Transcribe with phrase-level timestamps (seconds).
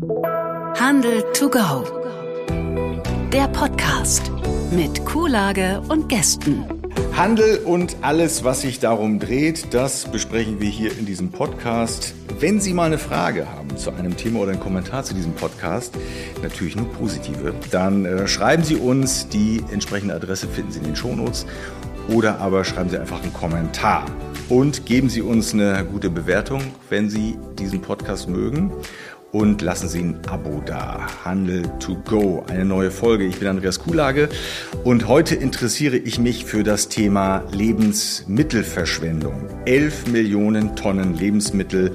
[0.00, 1.84] Handel to go.
[3.32, 4.30] Der Podcast
[4.70, 6.64] mit Kuhlage und Gästen.
[7.16, 12.14] Handel und alles, was sich darum dreht, das besprechen wir hier in diesem Podcast.
[12.38, 15.94] Wenn Sie mal eine Frage haben zu einem Thema oder einen Kommentar zu diesem Podcast,
[16.42, 19.28] natürlich nur positive, dann äh, schreiben Sie uns.
[19.28, 21.44] Die entsprechende Adresse finden Sie in den Shownotes.
[22.08, 24.06] Oder aber schreiben Sie einfach einen Kommentar.
[24.48, 28.72] Und geben Sie uns eine gute Bewertung, wenn Sie diesen Podcast mögen
[29.32, 31.06] und lassen Sie ein Abo da.
[31.24, 33.24] Handel to go, eine neue Folge.
[33.24, 34.28] Ich bin Andreas Kuhlage
[34.84, 39.48] und heute interessiere ich mich für das Thema Lebensmittelverschwendung.
[39.66, 41.94] 11 Millionen Tonnen Lebensmittel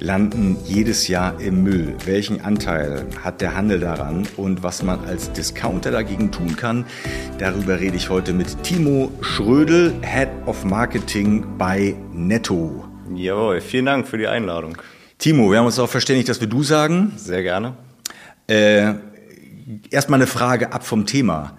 [0.00, 1.94] landen jedes Jahr im Müll.
[2.04, 6.84] Welchen Anteil hat der Handel daran und was man als Discounter dagegen tun kann?
[7.38, 12.84] Darüber rede ich heute mit Timo Schrödel, Head of Marketing bei Netto.
[13.14, 14.76] Jawohl, vielen Dank für die Einladung.
[15.18, 17.12] Timo, wir haben uns auch verständigt, dass wir du sagen.
[17.16, 17.74] Sehr gerne.
[18.46, 18.94] Äh,
[19.90, 21.56] Erstmal eine Frage ab vom Thema.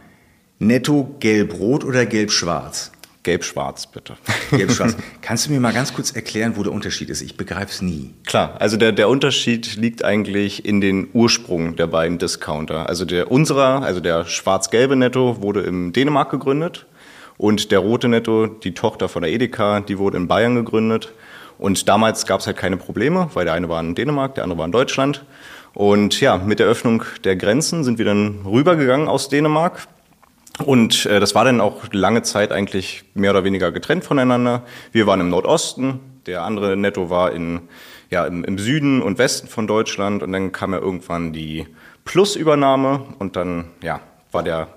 [0.59, 2.91] Netto gelb-rot oder gelb-schwarz?
[3.23, 4.15] Gelb-schwarz, bitte.
[4.51, 4.95] Gelb-schwarz.
[5.21, 7.21] Kannst du mir mal ganz kurz erklären, wo der Unterschied ist?
[7.21, 8.13] Ich begreife es nie.
[8.25, 12.87] Klar, also der, der Unterschied liegt eigentlich in den Ursprung der beiden Discounter.
[12.87, 16.85] Also der unserer, also der schwarz-gelbe Netto, wurde in Dänemark gegründet
[17.37, 21.11] und der rote Netto, die Tochter von der Edeka, die wurde in Bayern gegründet.
[21.57, 24.59] Und damals gab es halt keine Probleme, weil der eine war in Dänemark, der andere
[24.59, 25.23] war in Deutschland.
[25.73, 29.87] Und ja, mit der Öffnung der Grenzen sind wir dann rübergegangen aus Dänemark.
[30.63, 34.63] Und äh, das war dann auch lange Zeit eigentlich mehr oder weniger getrennt voneinander.
[34.93, 37.61] Wir waren im Nordosten, der andere Netto war in,
[38.09, 40.23] ja, im, im Süden und Westen von Deutschland.
[40.23, 41.67] Und dann kam ja irgendwann die
[42.05, 43.99] Plus-Übernahme und dann ja,
[44.31, 44.69] war der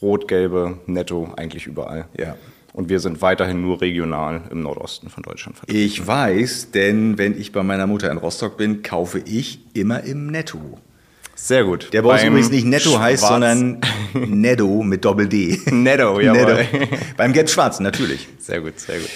[0.00, 2.06] rot-gelbe Netto eigentlich überall.
[2.16, 2.36] Ja.
[2.72, 5.80] Und wir sind weiterhin nur regional im Nordosten von Deutschland vertreten.
[5.80, 10.26] Ich weiß, denn wenn ich bei meiner Mutter in Rostock bin, kaufe ich immer im
[10.26, 10.78] Netto.
[11.34, 11.92] Sehr gut.
[11.92, 13.80] Der bei uns übrigens nicht Netto heißt, Schwarz- sondern
[14.14, 15.60] Netto mit Doppel-D.
[15.70, 16.54] Netto, jawohl.
[16.54, 16.96] Netto.
[17.16, 18.28] Beim Gelb-Schwarz, natürlich.
[18.38, 19.10] Sehr gut, sehr gut.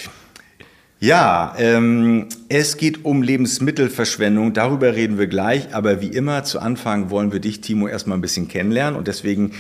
[1.01, 4.53] Ja, ähm, es geht um Lebensmittelverschwendung.
[4.53, 5.75] Darüber reden wir gleich.
[5.75, 8.97] Aber wie immer, zu Anfang wollen wir dich, Timo, erstmal ein bisschen kennenlernen.
[8.97, 9.51] Und deswegen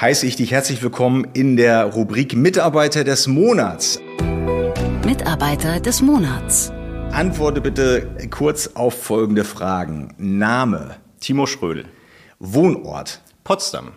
[0.00, 4.00] heiße ich dich herzlich willkommen in der Rubrik Mitarbeiter des Monats.
[5.04, 6.70] Mitarbeiter des Monats.
[7.12, 10.14] Antworte bitte kurz auf folgende Fragen.
[10.18, 11.86] Name, Timo Schrödel.
[12.38, 13.92] Wohnort, Potsdam.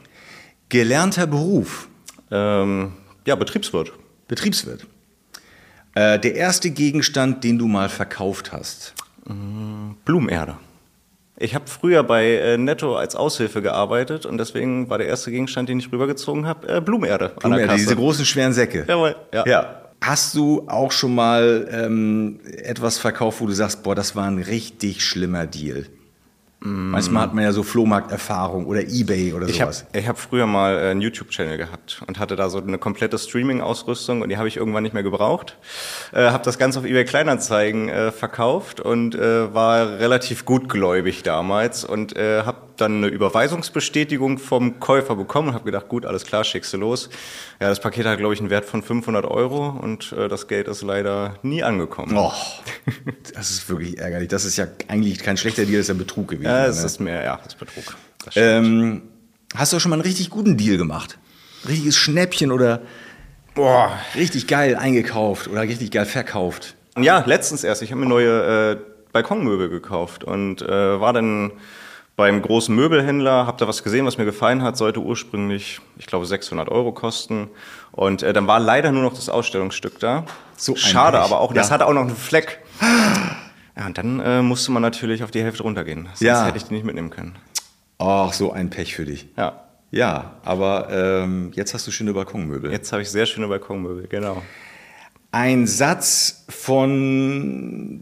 [0.69, 1.87] gelernter Beruf,
[2.29, 2.91] Ähm,
[3.25, 3.93] ja, Betriebswirt.
[4.27, 4.85] Betriebswirt.
[5.95, 8.93] Äh, der erste Gegenstand, den du mal verkauft hast.
[10.03, 10.57] Blumenerde.
[11.39, 15.69] Ich habe früher bei äh, Netto als Aushilfe gearbeitet und deswegen war der erste Gegenstand,
[15.69, 17.79] den ich rübergezogen habe, äh, Blumenerde an der Blumenerde, Kasse.
[17.79, 18.85] diese großen schweren Säcke.
[18.87, 19.45] Jawohl, ja.
[19.45, 19.81] Ja.
[20.01, 24.39] Hast du auch schon mal ähm, etwas verkauft, wo du sagst, boah, das war ein
[24.39, 25.85] richtig schlimmer Deal?
[26.59, 29.87] Manchmal hat man ja so Flohmarkterfahrung oder Ebay oder Ich habe sowas.
[29.93, 34.21] ich hab früher mal äh, einen YouTube-Channel gehabt und hatte da so eine komplette Streaming-Ausrüstung
[34.21, 35.57] und die habe ich irgendwann nicht mehr gebraucht.
[36.13, 41.85] Äh, habe das Ganze auf eBay Kleinanzeigen äh, verkauft und äh, war relativ gutgläubig damals
[41.85, 46.43] und äh, habe dann eine Überweisungsbestätigung vom Käufer bekommen und habe gedacht, gut, alles klar,
[46.43, 47.09] schickst du los.
[47.59, 50.67] Ja, das Paket hat, glaube ich, einen Wert von 500 Euro und äh, das Geld
[50.67, 52.15] ist leider nie angekommen.
[52.17, 52.31] Oh,
[53.33, 54.29] das ist wirklich ärgerlich.
[54.29, 56.49] Das ist ja eigentlich kein schlechter Deal, das ist ja Betrug gewesen.
[56.49, 56.85] Ja, es ne?
[56.85, 57.95] ist mehr, ja, das ist Betrug.
[58.23, 59.03] Das ähm,
[59.55, 61.17] hast du auch schon mal einen richtig guten Deal gemacht?
[61.67, 62.81] Richtiges Schnäppchen oder
[63.57, 66.75] Boah, richtig geil eingekauft oder richtig geil verkauft?
[66.95, 67.81] Ja, letztens erst.
[67.81, 68.77] Ich habe mir neue äh,
[69.13, 71.53] Balkonmöbel gekauft und äh, war dann
[72.17, 76.25] beim großen Möbelhändler, habe da was gesehen, was mir gefallen hat, sollte ursprünglich, ich glaube,
[76.25, 77.47] 600 Euro kosten.
[77.91, 80.25] Und äh, dann war leider nur noch das Ausstellungsstück da.
[80.57, 81.75] So Schade, aber auch, das Ja.
[81.75, 82.59] hatte auch noch einen Fleck.
[82.81, 86.05] Ja, und dann äh, musste man natürlich auf die Hälfte runtergehen.
[86.07, 86.45] Sonst Ja.
[86.47, 87.35] hätte ich die nicht mitnehmen können.
[87.99, 89.27] Ach, so ein Pech für dich.
[89.37, 92.71] Ja, Ja, aber ähm, jetzt hast du schöne Balkonmöbel.
[92.71, 94.41] jetzt habe ich sehr schöne Balkonmöbel, genau.
[95.31, 98.01] Ein Satz von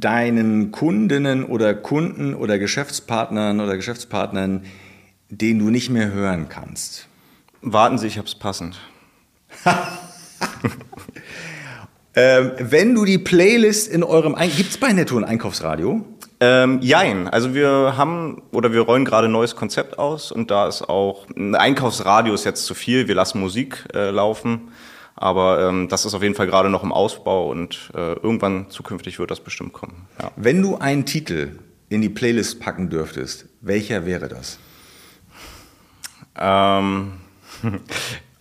[0.00, 4.64] deinen Kundinnen oder Kunden oder Geschäftspartnern oder Geschäftspartnern,
[5.28, 7.08] den du nicht mehr hören kannst.
[7.60, 8.80] Warten Sie, ich hab's passend.
[12.14, 16.04] Ähm, wenn du die Playlist in eurem Ein gibt's bei Netto ein Einkaufsradio?
[16.40, 17.28] Ähm, jein.
[17.28, 21.26] Also wir haben oder wir rollen gerade ein neues Konzept aus und da ist auch
[21.36, 23.08] ein Einkaufsradio ist jetzt zu viel.
[23.08, 24.72] Wir lassen Musik äh, laufen,
[25.16, 29.18] aber ähm, das ist auf jeden Fall gerade noch im Ausbau und äh, irgendwann zukünftig
[29.18, 30.06] wird das bestimmt kommen.
[30.20, 30.30] Ja.
[30.36, 34.58] Wenn du einen Titel in die Playlist packen dürftest, welcher wäre das?
[36.38, 37.12] Ähm,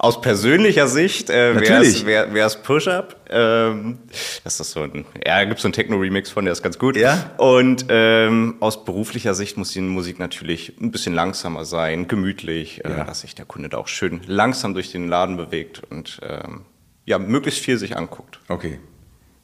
[0.01, 3.17] aus persönlicher Sicht äh, wäre es Push-Up.
[3.29, 3.99] Ähm,
[4.43, 6.79] das ist so ein, ja, da gibt es so einen Techno-Remix von, der ist ganz
[6.79, 6.97] gut.
[6.97, 7.29] Ja.
[7.37, 12.89] Und ähm, aus beruflicher Sicht muss die Musik natürlich ein bisschen langsamer sein, gemütlich, äh,
[12.89, 13.03] Ja.
[13.03, 16.61] dass sich der Kunde da auch schön langsam durch den Laden bewegt und ähm,
[17.05, 18.39] ja, möglichst viel sich anguckt.
[18.47, 18.79] Okay.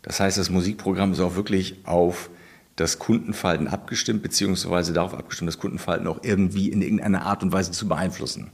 [0.01, 2.31] Das heißt, das Musikprogramm ist auch wirklich auf
[2.77, 7.71] das Kundenverhalten abgestimmt, beziehungsweise darauf abgestimmt, das Kundenverhalten auch irgendwie in irgendeiner Art und Weise
[7.71, 8.50] zu beeinflussen.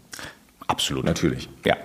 [0.68, 1.06] Absolut.
[1.06, 1.50] Natürlich.
[1.66, 1.78] Ja.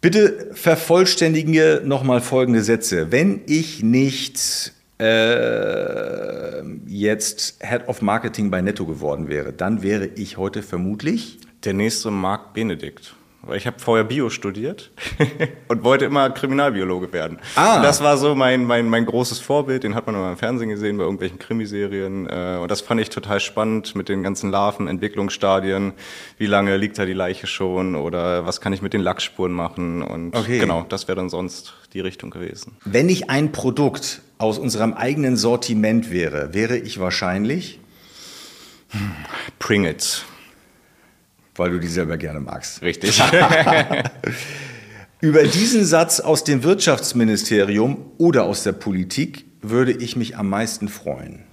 [0.00, 3.12] Bitte vervollständige nochmal folgende Sätze.
[3.12, 10.36] Wenn ich nicht äh, jetzt Head of Marketing bei Netto geworden wäre, dann wäre ich
[10.36, 11.38] heute vermutlich.
[11.64, 13.14] Der nächste Marc Benedikt.
[13.50, 14.92] Weil ich habe vorher Bio studiert
[15.68, 17.40] und wollte immer Kriminalbiologe werden.
[17.56, 17.76] Ah.
[17.78, 19.82] Und das war so mein, mein, mein großes Vorbild.
[19.82, 22.28] Den hat man immer im Fernsehen gesehen, bei irgendwelchen Krimiserien.
[22.28, 25.94] Äh, Und das fand ich total spannend mit den ganzen Larven, Entwicklungsstadien.
[26.38, 27.96] Wie lange liegt da die Leiche schon?
[27.96, 30.02] Oder was kann ich mit den Lackspuren machen?
[30.02, 30.60] Und Okay.
[30.60, 32.76] genau, das wäre dann sonst die Richtung gewesen.
[32.84, 37.80] Wenn ich ein Produkt aus unserem eigenen Sortiment wäre, wäre ich wahrscheinlich,
[39.58, 40.24] Pringles.
[41.60, 42.82] Weil du die selber gerne magst.
[42.82, 43.22] Richtig.
[45.20, 50.88] Über diesen Satz aus dem Wirtschaftsministerium oder aus der Politik würde ich mich am meisten
[50.88, 51.44] freuen.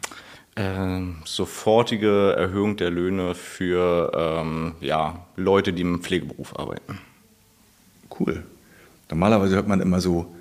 [0.56, 7.00] Ähm, sofortige Erhöhung der Löhne für ähm, ja, Leute, die im Pflegeberuf arbeiten.
[8.18, 8.44] Cool.
[9.10, 10.34] Normalerweise hört man immer so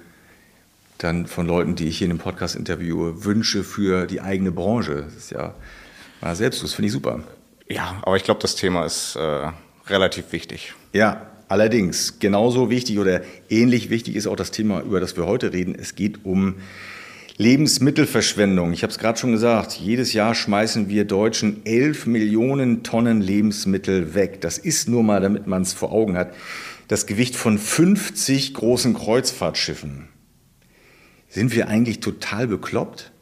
[0.98, 5.02] dann von Leuten, die ich hier in dem Podcast interviewe, Wünsche für die eigene Branche.
[5.02, 5.54] Das ist ja
[6.20, 7.20] mal selbst, das finde ich super.
[7.68, 9.50] Ja, aber ich glaube, das Thema ist äh,
[9.88, 10.74] relativ wichtig.
[10.92, 15.52] Ja, allerdings, genauso wichtig oder ähnlich wichtig ist auch das Thema, über das wir heute
[15.52, 15.74] reden.
[15.74, 16.56] Es geht um
[17.38, 18.72] Lebensmittelverschwendung.
[18.72, 24.14] Ich habe es gerade schon gesagt, jedes Jahr schmeißen wir Deutschen 11 Millionen Tonnen Lebensmittel
[24.14, 24.40] weg.
[24.40, 26.32] Das ist nur mal, damit man es vor Augen hat,
[26.88, 30.08] das Gewicht von 50 großen Kreuzfahrtschiffen.
[31.28, 33.12] Sind wir eigentlich total bekloppt?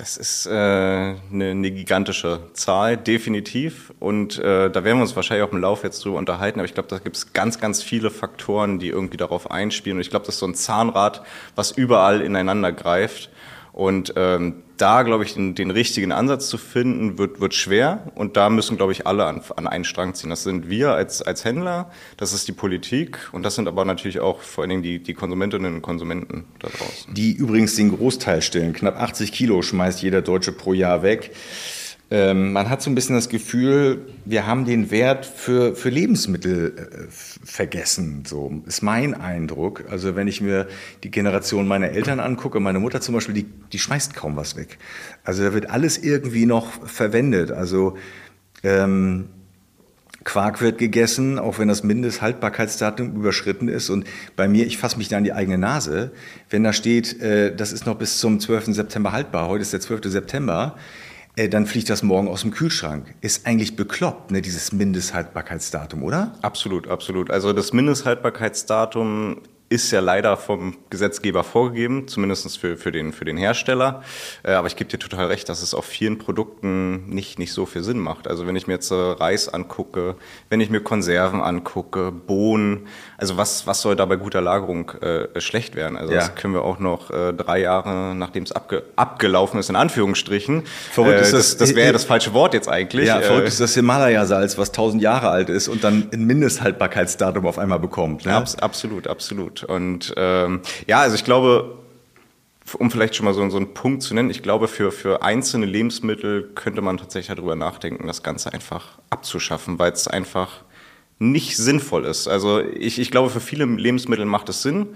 [0.00, 3.92] Das ist äh, eine, eine gigantische Zahl, definitiv.
[4.00, 6.58] Und äh, da werden wir uns wahrscheinlich auch im Lauf jetzt drüber unterhalten.
[6.58, 9.98] Aber ich glaube, da gibt es ganz, ganz viele Faktoren, die irgendwie darauf einspielen.
[9.98, 11.22] Und ich glaube, das ist so ein Zahnrad,
[11.54, 13.28] was überall ineinander greift.
[13.74, 18.10] Und ähm, da, glaube ich, den, den richtigen Ansatz zu finden, wird, wird schwer.
[18.14, 20.30] Und da müssen, glaube ich, alle an, an einen Strang ziehen.
[20.30, 24.20] Das sind wir als, als Händler, das ist die Politik und das sind aber natürlich
[24.20, 27.14] auch vor allen Dingen die, die Konsumentinnen und Konsumenten da draußen.
[27.14, 28.72] die übrigens den Großteil stellen.
[28.72, 31.32] Knapp 80 Kilo schmeißt jeder Deutsche pro Jahr weg.
[32.12, 36.74] Ähm, man hat so ein bisschen das Gefühl, wir haben den Wert für, für Lebensmittel
[36.76, 38.24] äh, vergessen.
[38.26, 39.84] So ist mein Eindruck.
[39.88, 40.66] Also wenn ich mir
[41.04, 44.78] die Generation meiner Eltern angucke, meine Mutter zum Beispiel, die, die schmeißt kaum was weg.
[45.22, 47.52] Also da wird alles irgendwie noch verwendet.
[47.52, 47.96] Also
[48.64, 49.28] ähm,
[50.24, 53.88] Quark wird gegessen, auch wenn das Mindesthaltbarkeitsdatum überschritten ist.
[53.88, 54.04] Und
[54.36, 56.10] bei mir, ich fasse mich da an die eigene Nase,
[56.50, 58.74] wenn da steht, äh, das ist noch bis zum 12.
[58.74, 60.02] September haltbar, heute ist der 12.
[60.06, 60.76] September,
[61.36, 63.14] äh, dann fliegt das morgen aus dem Kühlschrank.
[63.20, 66.34] Ist eigentlich bekloppt, ne, dieses Mindesthaltbarkeitsdatum, oder?
[66.42, 67.30] Absolut, absolut.
[67.30, 73.36] Also das Mindesthaltbarkeitsdatum ist ja leider vom Gesetzgeber vorgegeben, zumindest für, für, den, für den
[73.36, 74.02] Hersteller.
[74.42, 77.66] Äh, aber ich gebe dir total recht, dass es auf vielen Produkten nicht, nicht so
[77.66, 78.26] viel Sinn macht.
[78.26, 80.16] Also wenn ich mir jetzt äh, Reis angucke,
[80.48, 82.88] wenn ich mir Konserven angucke, Bohnen,
[83.20, 85.96] also was, was soll da bei guter Lagerung äh, schlecht werden?
[85.96, 86.20] Also Ja.
[86.20, 90.64] das können wir auch noch äh, drei Jahre, nachdem es abge abgelaufen ist, in Anführungsstrichen.
[90.92, 93.06] Verrückt ist äh, das- das, das wäre ja das falsche Wort jetzt eigentlich.
[93.06, 97.46] Ja, Äh, verrückt ist das Himalaya-Salz, was 1000 Jahre alt ist und dann ein Mindesthaltbarkeitsdatum
[97.46, 98.24] auf einmal bekommt.
[98.26, 98.34] Ne?
[98.34, 99.64] Abs absolut, absolut.
[99.64, 101.76] Und ähm, ja, also ich glaube,
[102.78, 105.66] um vielleicht schon mal so, so einen Punkt zu nennen, ich glaube, für, für einzelne
[105.66, 110.48] Lebensmittel könnte man tatsächlich darüber nachdenken, das Ganze einfach abzuschaffen, weil es einfach
[111.20, 112.26] nicht sinnvoll ist.
[112.26, 114.88] Also ich, ich glaube, für viele Lebensmittel macht es Sinn,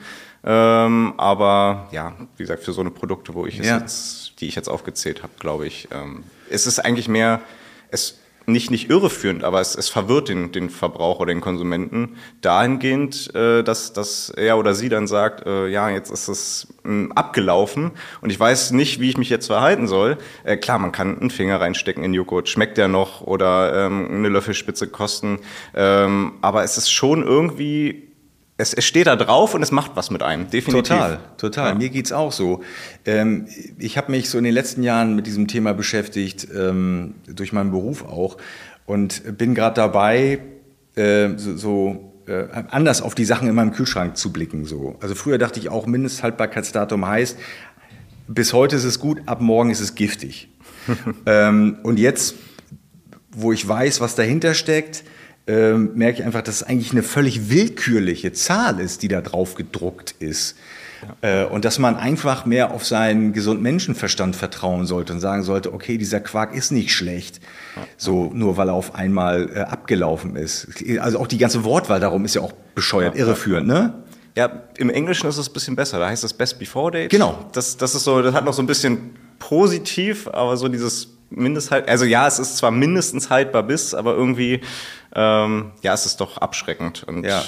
[0.43, 3.79] ähm, aber ja, wie gesagt, für so eine Produkte, wo ich es Ja.
[3.79, 7.41] jetzt, die ich jetzt aufgezählt habe, glaube ich, ähm, es ist eigentlich mehr,
[7.91, 13.63] es nicht, nicht irreführend, aber es, es verwirrt den, den Verbraucher, den Konsumenten dahingehend, äh,
[13.63, 18.31] dass, dass er oder sie dann sagt, äh, ja, jetzt ist es mh, abgelaufen und
[18.31, 20.19] ich weiß nicht, wie ich mich jetzt verhalten soll.
[20.45, 24.29] Äh, klar, man kann einen Finger reinstecken in Joghurt, schmeckt der noch oder ähm, eine
[24.29, 25.39] Löffelspitze kosten,
[25.75, 28.14] ähm, aber es ist schon irgendwie,
[28.57, 30.89] es, es steht da drauf und es macht was mit einem, definitiv.
[30.89, 31.69] Total, total.
[31.71, 31.75] Ja.
[31.75, 32.63] Mir geht's auch so.
[33.05, 37.53] Ähm, ich habe mich so in den letzten Jahren mit diesem Thema beschäftigt, ähm, durch
[37.53, 38.37] meinen Beruf auch,
[38.87, 40.41] und bin gerade dabei,
[40.95, 44.67] äh, so, so äh, anders auf die Sachen in meinem Kühlschrank zu blicken.
[44.67, 44.97] So.
[45.01, 47.37] Also früher dachte ich auch, Mindesthaltbarkeitsdatum heißt,
[48.29, 50.49] bis heute ist es gut, ab morgen ist es giftig.
[51.27, 52.37] ähm, und jetzt,
[53.33, 55.03] wo ich weiß, was dahinter steckt,
[55.47, 59.55] ähm, merke ich einfach, dass es eigentlich eine völlig willkürliche Zahl ist, die da drauf
[59.55, 60.57] gedruckt ist.
[61.23, 61.43] Ja.
[61.43, 65.75] Äh, und dass man einfach mehr auf seinen gesunden Menschenverstand vertrauen sollte und sagen sollte,
[65.75, 67.41] okay, dieser Quark ist nicht schlecht,
[67.77, 67.83] ja.
[67.99, 70.69] so nur weil er auf einmal äh, abgelaufen ist.
[70.99, 73.27] Also auch die ganze Wortwahl darum ist ja auch bescheuert, ja.
[73.27, 73.95] irreführend, ne?
[74.37, 76.01] Ja, im Englischen ist es ein bisschen besser.
[76.01, 77.11] Da heißt es Best Before Date.
[77.11, 77.47] Genau.
[77.53, 81.89] Das, das ist so, das hat noch so ein bisschen positiv, aber so dieses Mindesthalt,
[81.89, 84.61] also ja, es ist zwar mindestens haltbar bis, aber irgendwie,
[85.15, 87.05] ähm, ja, es ist doch abschreckend.
[87.05, 87.43] Und ja.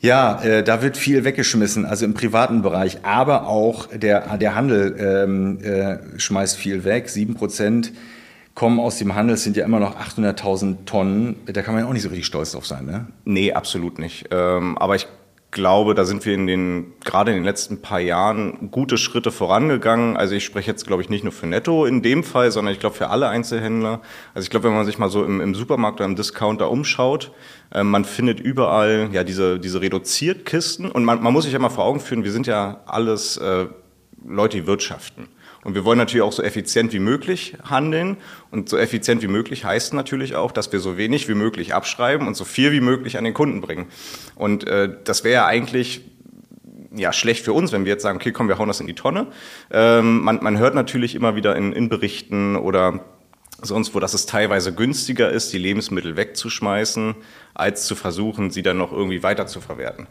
[0.00, 4.96] Ja, äh, da wird viel weggeschmissen, also im privaten Bereich, aber auch der, der Handel
[4.98, 7.08] ähm, äh, schmeißt viel weg.
[7.08, 7.92] Sieben Prozent
[8.56, 11.36] kommen aus dem Handel, es sind ja immer noch 800.000 Tonnen.
[11.46, 13.06] Da kann man ja auch nicht so richtig stolz drauf sein, ne?
[13.24, 14.26] Nee, absolut nicht.
[14.32, 15.06] Ähm, aber ich
[15.52, 20.16] glaube, da sind wir in den, gerade in den letzten paar Jahren gute Schritte vorangegangen.
[20.16, 22.80] Also ich spreche jetzt, glaube ich, nicht nur für Netto in dem Fall, sondern ich
[22.80, 24.00] glaube für alle Einzelhändler.
[24.34, 27.32] Also ich glaube, wenn man sich mal so im, im Supermarkt oder im Discounter umschaut,
[27.72, 31.68] äh, man findet überall ja diese, diese Reduziertkisten und man, man muss sich ja mal
[31.68, 33.66] vor Augen führen, wir sind ja alles äh,
[34.26, 35.28] Leute, die wirtschaften.
[35.64, 38.16] Und wir wollen natürlich auch so effizient wie möglich handeln.
[38.50, 42.26] Und so effizient wie möglich heißt natürlich auch, dass wir so wenig wie möglich abschreiben
[42.26, 43.86] und so viel wie möglich an den Kunden bringen.
[44.34, 46.02] Und äh, das wäre ja eigentlich
[46.94, 48.94] ja, schlecht für uns, wenn wir jetzt sagen, okay, komm, wir hauen das in die
[48.94, 49.28] Tonne.
[49.70, 53.00] Ähm, man, man hört natürlich immer wieder in, in Berichten oder
[53.62, 57.14] sonst wo, dass es teilweise günstiger ist, die Lebensmittel wegzuschmeißen,
[57.54, 60.08] als zu versuchen, sie dann noch irgendwie weiter zu verwerten.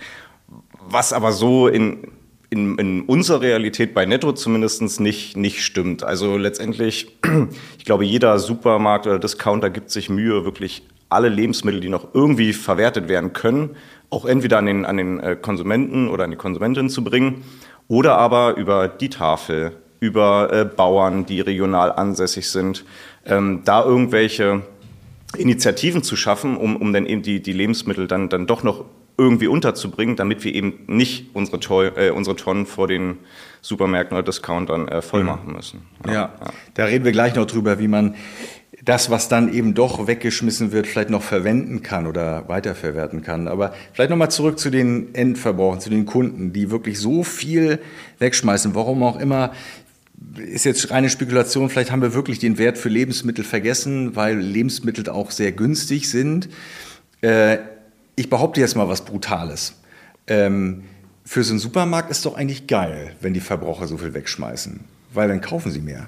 [0.80, 2.08] Was aber so in,
[2.52, 6.04] in, in unserer Realität bei Netto zumindest nicht, nicht stimmt.
[6.04, 7.18] Also letztendlich,
[7.80, 12.52] ich glaube, jeder Supermarkt oder Discounter gibt sich Mühe, wirklich alle Lebensmittel, die noch irgendwie
[12.52, 13.78] verwertet werden können,
[14.10, 17.44] auch entweder an den, an den äh, Konsumenten oder an die Konsumentin zu bringen
[17.88, 22.84] oder aber über die Tafel, über äh, Bauern, die regional ansässig sind,
[23.26, 24.64] ähm, da irgendwelche
[25.38, 28.84] Initiativen zu schaffen, um, um dann eben die, die Lebensmittel dann, dann doch noch
[29.22, 33.18] irgendwie unterzubringen, damit wir eben nicht unsere, Toy, äh, unsere Tonnen vor den
[33.62, 35.28] Supermärkten oder Discountern äh, voll mhm.
[35.28, 35.82] machen müssen.
[36.06, 36.34] Ja, ja,
[36.74, 38.16] da reden wir gleich noch drüber, wie man
[38.84, 43.48] das, was dann eben doch weggeschmissen wird, vielleicht noch verwenden kann oder weiterverwerten kann.
[43.48, 47.80] Aber vielleicht nochmal zurück zu den Endverbrauchern, zu den Kunden, die wirklich so viel
[48.20, 49.52] wegschmeißen, warum auch immer.
[50.36, 55.10] Ist jetzt reine Spekulation, vielleicht haben wir wirklich den Wert für Lebensmittel vergessen, weil Lebensmittel
[55.10, 56.50] auch sehr günstig sind.
[57.22, 57.58] Äh,
[58.22, 59.82] ich behaupte jetzt mal was Brutales.
[60.28, 60.84] Ähm,
[61.26, 65.28] für so einen Supermarkt ist doch eigentlich geil, wenn die Verbraucher so viel wegschmeißen, weil
[65.28, 66.08] dann kaufen sie mehr.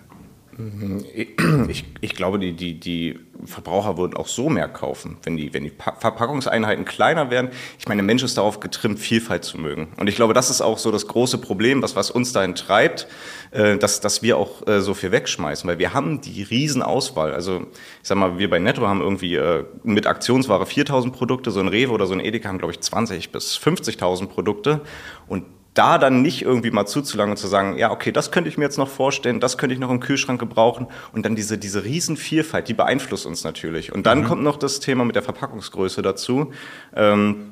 [1.67, 5.63] Ich, ich glaube, die, die, die Verbraucher würden auch so mehr kaufen, wenn die, wenn
[5.63, 7.51] die Verpackungseinheiten kleiner werden.
[7.79, 9.89] Ich meine, der Mensch ist darauf getrimmt, Vielfalt zu mögen.
[9.97, 13.07] Und ich glaube, das ist auch so das große Problem, was, was uns dahin treibt,
[13.51, 17.33] äh, dass, dass wir auch äh, so viel wegschmeißen, weil wir haben die Riesenauswahl.
[17.33, 17.67] Also
[18.01, 21.67] ich sag mal, wir bei Netto haben irgendwie äh, mit Aktionsware 4000 Produkte, so ein
[21.67, 24.81] Rewe oder so ein Edeka haben, glaube ich, 20 bis 50.000 Produkte.
[25.27, 28.57] Und da dann nicht irgendwie mal zuzulangen und zu sagen, ja, okay, das könnte ich
[28.57, 31.83] mir jetzt noch vorstellen, das könnte ich noch im Kühlschrank gebrauchen und dann diese, diese
[31.83, 33.91] Riesenvielfalt, die beeinflusst uns natürlich.
[33.91, 34.25] Und dann mhm.
[34.25, 36.51] kommt noch das Thema mit der Verpackungsgröße dazu,
[36.95, 37.51] ähm,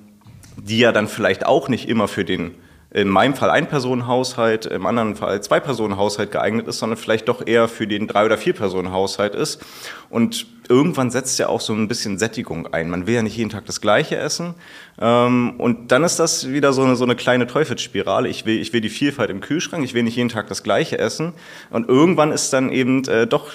[0.58, 2.56] die ja dann vielleicht auch nicht immer für den
[2.94, 7.88] in meinem Fall Ein-Personen-Haushalt, im anderen Fall Zwei-Personen-Haushalt geeignet ist, sondern vielleicht doch eher für
[7.88, 9.64] den Drei- oder Vier-Personen-Haushalt ist.
[10.10, 12.90] Und irgendwann setzt ja auch so ein bisschen Sättigung ein.
[12.90, 14.56] Man will ja nicht jeden Tag das Gleiche essen.
[15.00, 18.28] Ähm, und dann ist das wieder so eine, so eine kleine Teufelsspirale.
[18.28, 21.00] Ich will, ich will die Vielfalt im Kühlschrank, ich will nicht jeden Tag das Gleiche
[21.00, 21.32] essen.
[21.70, 23.52] Und irgendwann ist dann eben äh, doch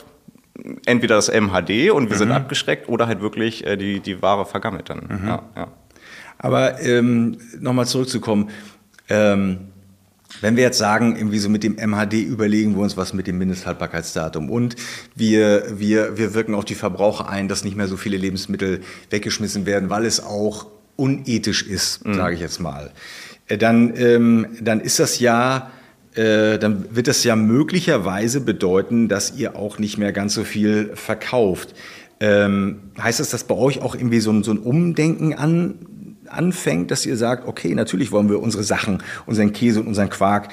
[0.86, 2.18] entweder das MHD und wir mhm.
[2.18, 5.06] sind abgeschreckt oder halt wirklich äh, die, die Ware vergammelt dann.
[5.08, 5.28] Mhm.
[5.28, 5.68] Ja, ja.
[6.38, 8.50] Aber ähm, nochmal zurückzukommen,
[9.08, 9.58] ähm,
[10.40, 13.38] wenn wir jetzt sagen, irgendwie so mit dem MHD überlegen wir uns was mit dem
[13.38, 14.76] Mindesthaltbarkeitsdatum und
[15.14, 19.66] wir, wir, wir wirken auf die Verbraucher ein, dass nicht mehr so viele Lebensmittel weggeschmissen
[19.66, 22.14] werden, weil es auch unethisch ist, mhm.
[22.14, 22.90] sage ich jetzt mal,
[23.48, 25.70] äh, dann, ähm, dann ist das ja,
[26.14, 30.90] äh, dann wird das ja möglicherweise bedeuten, dass ihr auch nicht mehr ganz so viel
[30.94, 31.74] verkauft.
[32.18, 35.74] Ähm, heißt das, dass bei euch auch irgendwie so ein, so ein Umdenken an,
[36.30, 40.48] anfängt, dass ihr sagt, okay, natürlich wollen wir unsere Sachen, unseren Käse und unseren Quark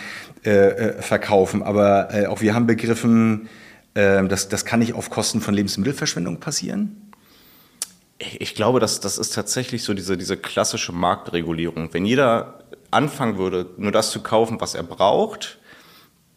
[0.45, 3.49] äh, äh, verkaufen, aber äh, auch wir haben begriffen,
[3.93, 7.11] äh, dass das kann nicht auf Kosten von Lebensmittelverschwendung passieren?
[8.39, 11.89] Ich glaube, dass das ist tatsächlich so diese, diese klassische Marktregulierung.
[11.93, 12.59] Wenn jeder
[12.91, 15.59] anfangen würde, nur das zu kaufen, was er braucht,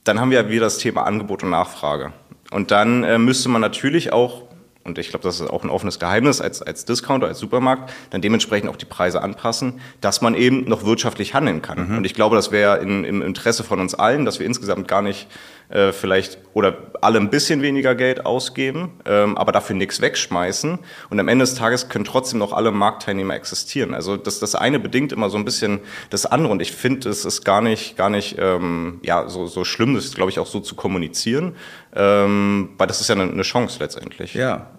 [0.05, 2.13] dann haben wir wieder das Thema Angebot und Nachfrage.
[2.51, 4.46] Und dann äh, müsste man natürlich auch
[4.87, 8.23] und ich glaube, das ist auch ein offenes Geheimnis als, als Discounter, als Supermarkt, dann
[8.23, 11.91] dementsprechend auch die Preise anpassen, dass man eben noch wirtschaftlich handeln kann.
[11.91, 11.99] Mhm.
[11.99, 15.27] Und ich glaube, das wäre im Interesse von uns allen, dass wir insgesamt gar nicht
[15.69, 20.79] äh, vielleicht oder alle ein bisschen weniger Geld ausgeben, ähm, aber dafür nichts wegschmeißen.
[21.11, 23.95] Und am Ende des Tages können trotzdem noch alle Marktteilnehmer existieren.
[23.95, 25.81] Also das, das eine bedingt immer so ein bisschen
[26.11, 26.53] das andere.
[26.53, 30.15] Und ich finde, es ist gar nicht, gar nicht ähm, ja, so, so schlimm, das
[30.15, 31.57] glaube ich auch so zu kommunizieren,
[31.95, 34.35] ähm, weil das ist ja eine, eine Chance letztendlich.
[34.35, 34.71] Ja.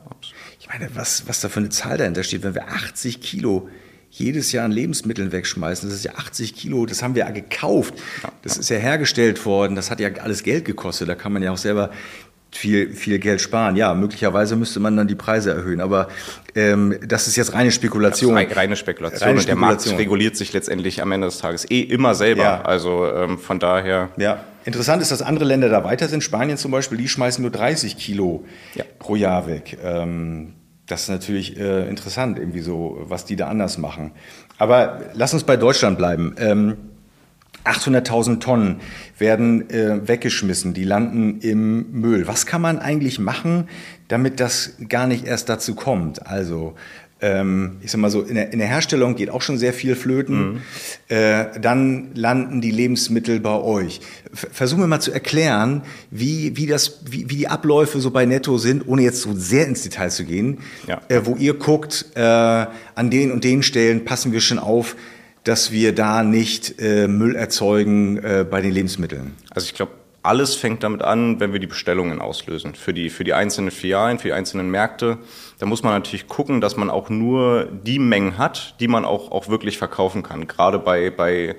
[0.60, 3.70] Ich meine, was, was da für eine Zahl dahinter steht, wenn wir 80 Kilo
[4.20, 5.90] jedes Jahr an Lebensmitteln wegschmeißen.
[5.90, 7.94] Das ist ja 80 Kilo, das haben wir ja gekauft.
[8.42, 11.10] Das ist ja hergestellt worden, das hat ja alles Geld gekostet.
[11.10, 11.92] Da kann man ja auch selber
[12.52, 13.76] viel, viel Geld sparen.
[13.76, 16.08] Ja, möglicherweise müsste man dann die Preise erhöhen, aber
[16.56, 18.34] ähm, das ist jetzt reine Spekulation.
[18.34, 19.28] Reine, reine Spekulation.
[19.28, 22.44] Reine und der Markt reguliert sich letztendlich am Ende des Tages eh immer selber.
[22.44, 22.62] Ja.
[22.62, 24.10] Also ähm, von daher.
[24.18, 24.44] Ja.
[24.66, 26.24] Interessant ist, dass andere Länder da weiter sind.
[26.24, 28.44] Spanien zum Beispiel, die schmeißen nur 30 Kilo
[28.76, 28.84] ja.
[29.00, 29.78] pro Jahr weg.
[29.82, 30.54] Ähm,
[30.88, 34.12] das ist natürlich äh, interessant, irgendwie so, was die da anders machen.
[34.58, 36.36] Aber lass uns bei Deutschland bleiben.
[36.40, 36.78] Ähm,
[37.66, 38.80] 800.000 Tonnen
[39.18, 42.28] werden äh, weggeschmissen, die landen im Müll.
[42.28, 43.68] Was kann man eigentlich machen,
[44.08, 46.26] damit das gar nicht erst dazu kommt?
[46.26, 46.76] Also
[47.20, 50.54] ich sag mal so, in der, in der, Herstellung geht auch schon sehr viel flöten.
[50.54, 50.62] Mhm.
[51.08, 54.02] Äh, dann landen die Lebensmittel bei euch.
[54.34, 55.82] Versuchen wir mal zu erklären,
[56.12, 59.66] wie, wie, das, wie, wie die Abläufe so bei Netto sind, ohne jetzt so sehr
[59.66, 60.60] ins Detail zu gehen.
[60.86, 61.02] Ja.
[61.08, 64.96] Äh, wo ihr guckt, äh, an den und den Stellen passen wir schon auf,
[65.44, 69.34] dass wir da nicht äh, Müll erzeugen äh, bei den Lebensmitteln.
[69.50, 69.94] Also ich glaube,
[70.28, 74.20] alles fängt damit an, wenn wir die Bestellungen auslösen für die, für die einzelnen Filialen,
[74.20, 75.18] für die einzelnen Märkte.
[75.60, 79.32] Da muss man natürlich gucken, dass man auch nur die Mengen hat, die man auch,
[79.32, 80.48] auch wirklich verkaufen kann.
[80.48, 81.56] Gerade bei, bei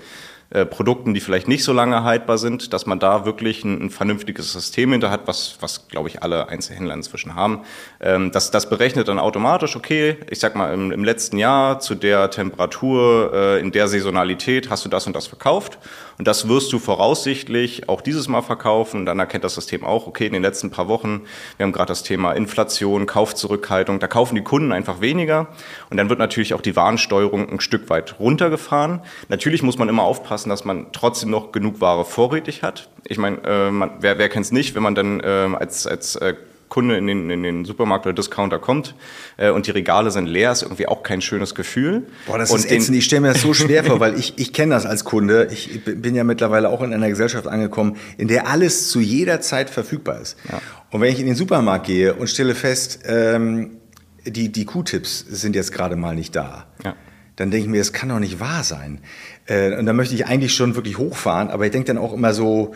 [0.51, 3.91] äh, Produkten, die vielleicht nicht so lange haltbar sind, dass man da wirklich ein, ein
[3.91, 7.65] vernünftiges System hinter hat, was, was glaube ich, alle Einzelhändler inzwischen haben.
[8.01, 11.95] Ähm, das, das berechnet dann automatisch, okay, ich sag mal, im, im letzten Jahr zu
[11.95, 15.79] der Temperatur, äh, in der Saisonalität hast du das und das verkauft.
[16.19, 19.01] Und das wirst du voraussichtlich auch dieses Mal verkaufen.
[19.01, 21.23] Und dann erkennt das System auch, okay, in den letzten paar Wochen,
[21.57, 25.47] wir haben gerade das Thema Inflation, Kaufzurückhaltung, da kaufen die Kunden einfach weniger.
[25.91, 29.01] Und dann wird natürlich auch die Warensteuerung ein Stück weit runtergefahren.
[29.29, 32.89] Natürlich muss man immer aufpassen, dass man trotzdem noch genug Ware vorrätig hat.
[33.05, 36.17] Ich meine, äh, man, wer, wer kennt es nicht, wenn man dann äh, als, als
[36.17, 36.35] äh,
[36.69, 38.95] Kunde in den, in den Supermarkt oder Discounter kommt
[39.37, 42.07] äh, und die Regale sind leer, ist irgendwie auch kein schönes Gefühl.
[42.27, 42.97] Boah, das und ist ätzend.
[42.97, 45.49] Ich stelle mir das so schwer vor, weil ich, ich kenne das als Kunde.
[45.51, 49.71] Ich bin ja mittlerweile auch in einer Gesellschaft angekommen, in der alles zu jeder Zeit
[49.71, 50.37] verfügbar ist.
[50.51, 50.61] Ja.
[50.91, 53.79] Und wenn ich in den Supermarkt gehe und stelle fest, ähm,
[54.25, 56.67] die, die Q-Tips sind jetzt gerade mal nicht da.
[56.85, 56.95] Ja
[57.39, 59.01] dann denke ich mir, das kann doch nicht wahr sein.
[59.47, 62.35] Äh, und da möchte ich eigentlich schon wirklich hochfahren, aber ich denke dann auch immer
[62.35, 62.75] so,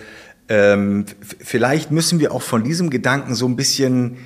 [0.53, 1.07] ähm,
[1.41, 4.19] vielleicht müssen wir auch von diesem Gedanken so ein bisschen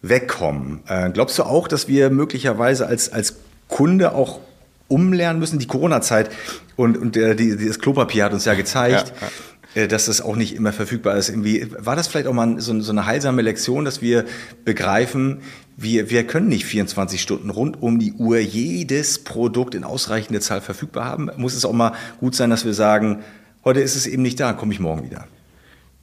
[0.00, 0.82] wegkommen.
[0.86, 4.38] Äh, glaubst du auch, dass wir möglicherweise als, als Kunde auch
[4.86, 5.58] umlernen müssen?
[5.58, 6.30] Die Corona-Zeit
[6.76, 9.26] und, und der, die, das Klopapier hat uns ja gezeigt, ja,
[9.74, 9.82] ja.
[9.82, 11.30] Äh, dass das auch nicht immer verfügbar ist.
[11.30, 14.24] Irgendwie, war das vielleicht auch mal so, so eine heilsame Lektion, dass wir
[14.64, 15.40] begreifen,
[15.76, 20.60] wir, wir können nicht 24 Stunden rund um die Uhr jedes Produkt in ausreichender Zahl
[20.60, 21.28] verfügbar haben?
[21.38, 23.24] Muss es auch mal gut sein, dass wir sagen,
[23.64, 25.26] heute ist es eben nicht da, komme ich morgen wieder?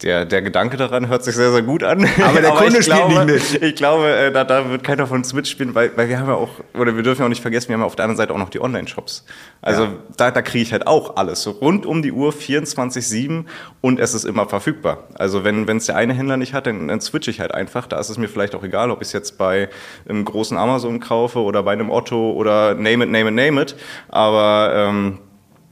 [0.03, 2.05] Der, der Gedanke daran hört sich sehr, sehr gut an.
[2.23, 3.63] Aber der Kunde spielt glaube, nicht mit.
[3.63, 6.35] Ich glaube, äh, da, da wird keiner von uns mitspielen, weil, weil wir haben ja
[6.35, 8.33] auch, oder wir dürfen ja auch nicht vergessen, wir haben ja auf der anderen Seite
[8.33, 9.25] auch noch die Online-Shops.
[9.61, 9.91] Also ja.
[10.17, 11.41] da, da kriege ich halt auch alles.
[11.41, 13.45] So rund um die Uhr 24-7
[13.81, 15.07] und es ist immer verfügbar.
[15.15, 17.87] Also wenn es der eine Händler nicht hat, dann, dann switche ich halt einfach.
[17.87, 19.69] Da ist es mir vielleicht auch egal, ob ich es jetzt bei
[20.07, 23.75] einem großen Amazon kaufe oder bei einem Otto oder name it, name it, name it.
[24.09, 25.19] Aber ähm,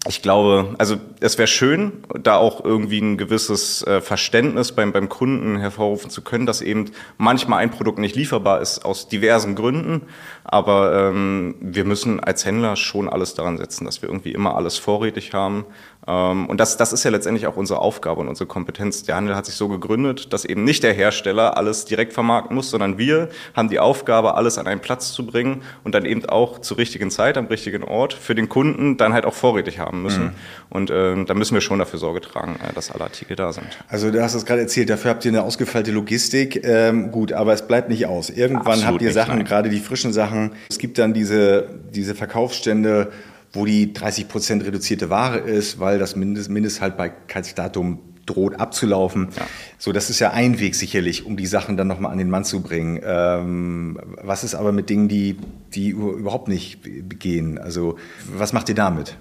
[0.08, 5.10] ich glaube, also es wäre schön, da auch irgendwie ein gewisses äh, Verständnis beim, beim
[5.10, 10.08] Kunden hervorrufen zu können, dass eben manchmal ein Produkt nicht lieferbar ist aus diversen Gründen.
[10.44, 14.80] Aber ähm, wir müssen als Händler schon alles daran setzen, dass wir irgendwie immer alles
[14.80, 15.66] vorrätig haben.
[16.08, 19.04] Ähm, und das, das ist ja letztendlich auch unsere Aufgabe und unsere Kompetenz.
[19.04, 22.72] Der Handel hat sich so gegründet, dass eben nicht der Hersteller alles direkt vermarkten muss,
[22.72, 26.60] sondern wir haben die Aufgabe, alles an einen Platz zu bringen und dann eben auch
[26.60, 30.24] zur richtigen Zeit, am richtigen Ort für den Kunden dann halt auch vorrätig haben müssen.
[30.24, 30.32] Mhm.
[30.70, 33.68] Und äh, da müssen wir schon dafür Sorge tragen, äh, dass alle Artikel da sind.
[33.88, 36.64] Also du hast es gerade erzählt, dafür habt ihr eine ausgefeilte Logistik.
[36.64, 38.30] Ähm, gut, aber es bleibt nicht aus.
[38.30, 39.46] Irgendwann Absolut habt ihr Sachen, nein.
[39.46, 40.54] gerade die frischen Sachen.
[40.70, 43.12] Es gibt dann diese, diese Verkaufsstände,
[43.54, 49.30] wo die 30 Prozent reduzierte Ware ist, weil das Mindest, Mindesthaltbarkeitsdatum droht abzulaufen.
[49.36, 49.48] Ja.
[49.78, 52.46] So, das ist ja ein Weg sicherlich, um die Sachen dann nochmal an den Mann
[52.46, 53.02] zu bringen.
[53.04, 55.38] Ähm, was ist aber mit Dingen, die,
[55.74, 56.80] die überhaupt nicht
[57.20, 57.58] gehen?
[57.58, 57.98] Also,
[58.32, 59.18] was macht ihr damit?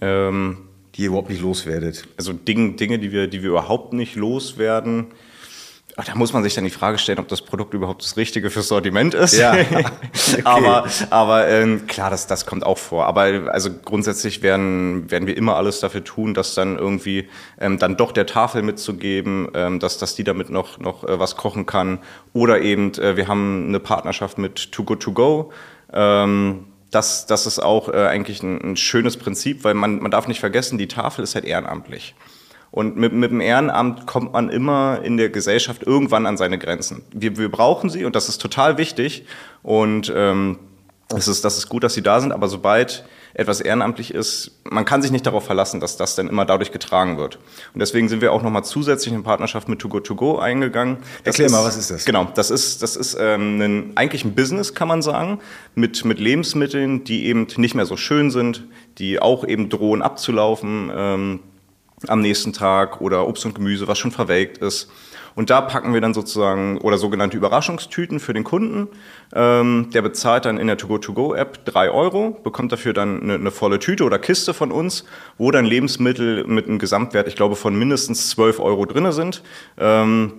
[0.00, 0.58] Ähm,
[0.94, 2.08] die ihr überhaupt nicht loswerdet?
[2.16, 5.06] Also Dinge, Dinge die, wir, die wir überhaupt nicht loswerden.
[5.96, 8.68] Da muss man sich dann die Frage stellen, ob das Produkt überhaupt das Richtige fürs
[8.68, 9.34] Sortiment ist.
[9.34, 9.56] Ja.
[10.32, 10.42] Okay.
[10.44, 13.06] aber aber ähm, klar, das, das kommt auch vor.
[13.06, 17.28] Aber also grundsätzlich werden, werden wir immer alles dafür tun, dass dann irgendwie
[17.60, 21.36] ähm, dann doch der Tafel mitzugeben, ähm, dass, dass die damit noch, noch äh, was
[21.36, 21.98] kochen kann.
[22.32, 25.52] Oder eben, äh, wir haben eine Partnerschaft mit Too Good To Go.
[25.92, 30.28] Ähm, das, das ist auch äh, eigentlich ein, ein schönes Prinzip, weil man, man darf
[30.28, 32.14] nicht vergessen, die Tafel ist halt ehrenamtlich.
[32.72, 37.02] Und mit, mit dem Ehrenamt kommt man immer in der Gesellschaft irgendwann an seine Grenzen.
[37.12, 39.26] Wir, wir brauchen sie und das ist total wichtig.
[39.62, 40.58] Und ähm,
[41.08, 43.04] das, ist, das ist gut, dass sie da sind, aber sobald
[43.34, 47.18] etwas ehrenamtlich ist, man kann sich nicht darauf verlassen, dass das dann immer dadurch getragen
[47.18, 47.36] wird.
[47.74, 50.98] Und deswegen sind wir auch nochmal zusätzlich in Partnerschaft mit Too Good To Go eingegangen.
[51.24, 52.04] Das Erklär ist, mal, was ist das?
[52.06, 55.40] Genau, das ist, das ist ähm, ein, eigentlich ein Business, kann man sagen,
[55.74, 58.64] mit, mit Lebensmitteln, die eben nicht mehr so schön sind,
[58.96, 60.90] die auch eben drohen abzulaufen.
[60.94, 61.40] Ähm,
[62.08, 64.90] am nächsten Tag oder Obst und Gemüse, was schon verwelkt ist.
[65.34, 68.88] Und da packen wir dann sozusagen oder sogenannte Überraschungstüten für den Kunden.
[69.34, 73.78] Ähm, der bezahlt dann in der To-Go-To-Go-App drei Euro, bekommt dafür dann eine, eine, volle
[73.78, 75.04] Tüte oder Kiste von uns,
[75.38, 79.42] wo dann Lebensmittel mit einem Gesamtwert, ich glaube, von mindestens zwölf Euro drinne sind.
[79.78, 80.34] Ähm,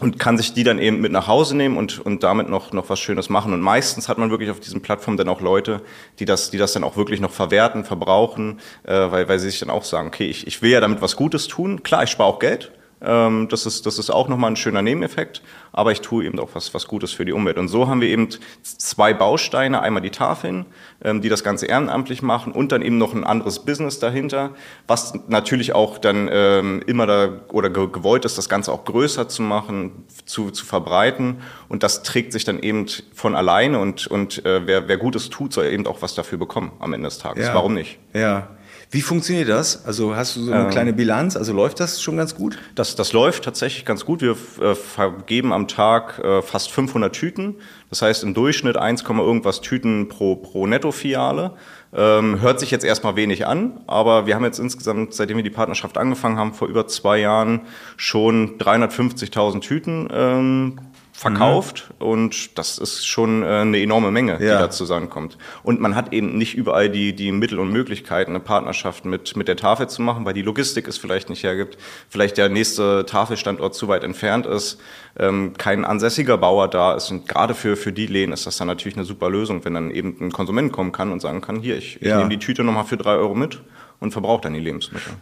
[0.00, 2.88] und kann sich die dann eben mit nach Hause nehmen und, und damit noch, noch
[2.88, 3.52] was Schönes machen.
[3.52, 5.82] Und meistens hat man wirklich auf diesen Plattformen dann auch Leute,
[6.18, 9.58] die das, die das dann auch wirklich noch verwerten, verbrauchen, äh, weil, weil sie sich
[9.58, 11.82] dann auch sagen, okay, ich, ich will ja damit was Gutes tun.
[11.82, 15.42] Klar, ich spare auch Geld, ähm, das, ist, das ist auch nochmal ein schöner Nebeneffekt,
[15.72, 17.58] aber ich tue eben auch was, was Gutes für die Umwelt.
[17.58, 18.28] Und so haben wir eben
[18.62, 20.66] zwei Bausteine, einmal die Tafeln,
[21.02, 24.50] ähm, die das Ganze ehrenamtlich machen und dann eben noch ein anderes Business dahinter,
[24.86, 29.42] was natürlich auch dann ähm, immer da oder gewollt ist, das Ganze auch größer zu
[29.42, 34.66] machen, zu, zu verbreiten und das trägt sich dann eben von alleine und, und äh,
[34.66, 37.46] wer, wer Gutes tut, soll eben auch was dafür bekommen am Ende des Tages.
[37.46, 37.54] Ja.
[37.54, 37.98] Warum nicht?
[38.12, 38.48] Ja.
[38.90, 39.84] Wie funktioniert das?
[39.84, 41.36] Also hast du so eine ähm, kleine Bilanz?
[41.36, 42.58] Also läuft das schon ganz gut?
[42.74, 44.22] Das, das läuft tatsächlich ganz gut.
[44.22, 47.56] Wir äh, vergeben am Tag äh, fast 500 Tüten.
[47.90, 51.52] Das heißt im Durchschnitt 1, irgendwas Tüten pro, pro Netto-Filiale.
[51.92, 55.50] Ähm, hört sich jetzt erstmal wenig an, aber wir haben jetzt insgesamt, seitdem wir die
[55.50, 57.62] Partnerschaft angefangen haben, vor über zwei Jahren
[57.96, 60.78] schon 350.000 Tüten ähm,
[61.18, 62.06] verkauft mhm.
[62.06, 64.38] und das ist schon äh, eine enorme Menge, ja.
[64.38, 65.36] die da zusammenkommt.
[65.64, 69.48] Und man hat eben nicht überall die, die Mittel und Möglichkeiten, eine Partnerschaft mit, mit
[69.48, 71.76] der Tafel zu machen, weil die Logistik es vielleicht nicht hergibt,
[72.08, 74.80] vielleicht der nächste Tafelstandort zu weit entfernt ist,
[75.18, 77.10] ähm, kein ansässiger Bauer da ist.
[77.10, 79.90] Und gerade für, für die Läden ist das dann natürlich eine super Lösung, wenn dann
[79.90, 82.18] eben ein Konsument kommen kann und sagen kann, hier, ich, ich ja.
[82.18, 83.60] nehme die Tüte nochmal für drei Euro mit
[83.98, 85.14] und verbrauche dann die Lebensmittel.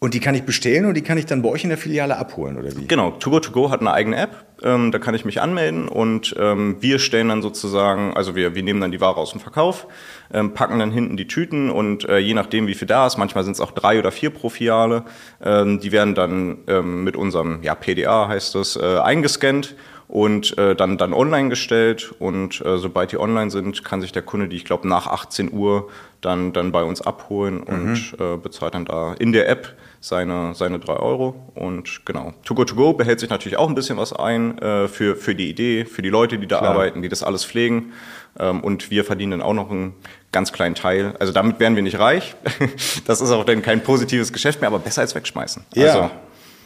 [0.00, 2.16] Und die kann ich bestellen und die kann ich dann bei euch in der Filiale
[2.18, 2.86] abholen, oder wie?
[2.86, 4.30] Genau, To To Go hat eine eigene App,
[4.62, 8.62] ähm, da kann ich mich anmelden und ähm, wir stellen dann sozusagen, also wir, wir
[8.62, 9.88] nehmen dann die Ware aus dem Verkauf,
[10.32, 13.42] ähm, packen dann hinten die Tüten und äh, je nachdem, wie viel da ist, manchmal
[13.42, 15.02] sind es auch drei oder vier pro Filiale,
[15.42, 19.74] ähm, die werden dann ähm, mit unserem ja, PDA heißt das, äh, eingescannt
[20.08, 22.14] und äh, dann, dann online gestellt.
[22.18, 25.52] Und äh, sobald die online sind, kann sich der Kunde die, ich glaube, nach 18
[25.52, 25.88] Uhr
[26.20, 28.18] dann, dann bei uns abholen und mhm.
[28.18, 31.34] äh, bezahlt dann da in der App seine, seine drei Euro.
[31.54, 34.88] Und genau, To Go To Go behält sich natürlich auch ein bisschen was ein äh,
[34.88, 36.72] für, für die Idee, für die Leute, die da Klar.
[36.72, 37.92] arbeiten, die das alles pflegen.
[38.38, 39.94] Ähm, und wir verdienen dann auch noch einen
[40.32, 41.14] ganz kleinen Teil.
[41.18, 42.36] Also damit werden wir nicht reich.
[43.06, 45.64] das ist auch dann kein positives Geschäft mehr, aber besser als wegschmeißen.
[45.74, 45.86] Ja.
[45.86, 46.10] Also,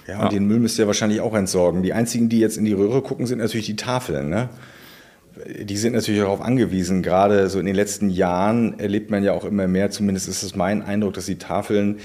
[0.08, 0.28] ja, und ja.
[0.28, 1.82] den Müll müsst ihr wahrscheinlich auch entsorgen.
[1.82, 4.28] Die einzigen, die jetzt in die Röhre gucken, sind natürlich die Tafeln.
[4.30, 4.48] Ne?
[5.62, 7.02] Die sind natürlich darauf angewiesen.
[7.02, 10.56] Gerade so in den letzten Jahren erlebt man ja auch immer mehr, zumindest ist es
[10.56, 12.00] mein Eindruck, dass die Tafeln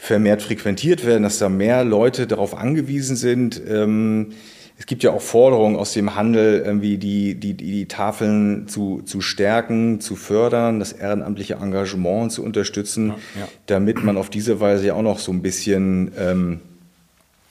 [0.00, 3.60] vermehrt frequentiert werden, dass da mehr Leute darauf angewiesen sind.
[3.68, 4.32] Ähm,
[4.78, 9.20] es gibt ja auch Forderungen aus dem Handel, irgendwie die, die, die Tafeln zu, zu
[9.20, 13.48] stärken, zu fördern, das ehrenamtliche Engagement zu unterstützen, ja, ja.
[13.66, 16.60] damit man auf diese Weise ja auch noch so ein bisschen ähm,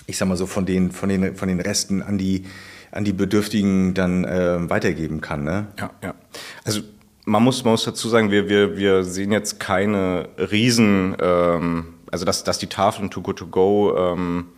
[0.10, 2.46] ich sag mal so, von den, von den, von den Resten an die,
[2.92, 5.44] an die Bedürftigen dann äh, weitergeben kann.
[5.44, 5.68] Ne?
[5.78, 6.16] Ja, ja.
[6.64, 6.82] Also
[7.26, 12.26] man muss, man muss dazu sagen, wir, wir, wir sehen jetzt keine Riesen, ähm, also
[12.26, 14.50] dass, dass die Tafeln To Go To Go ähm,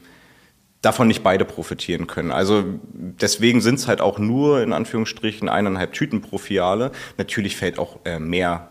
[0.81, 2.31] davon nicht beide profitieren können.
[2.31, 6.91] Also deswegen sind es halt auch nur in Anführungsstrichen eineinhalb Tüten pro Filiale.
[7.17, 8.69] Natürlich fällt auch äh, mehr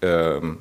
[0.00, 0.58] ähm,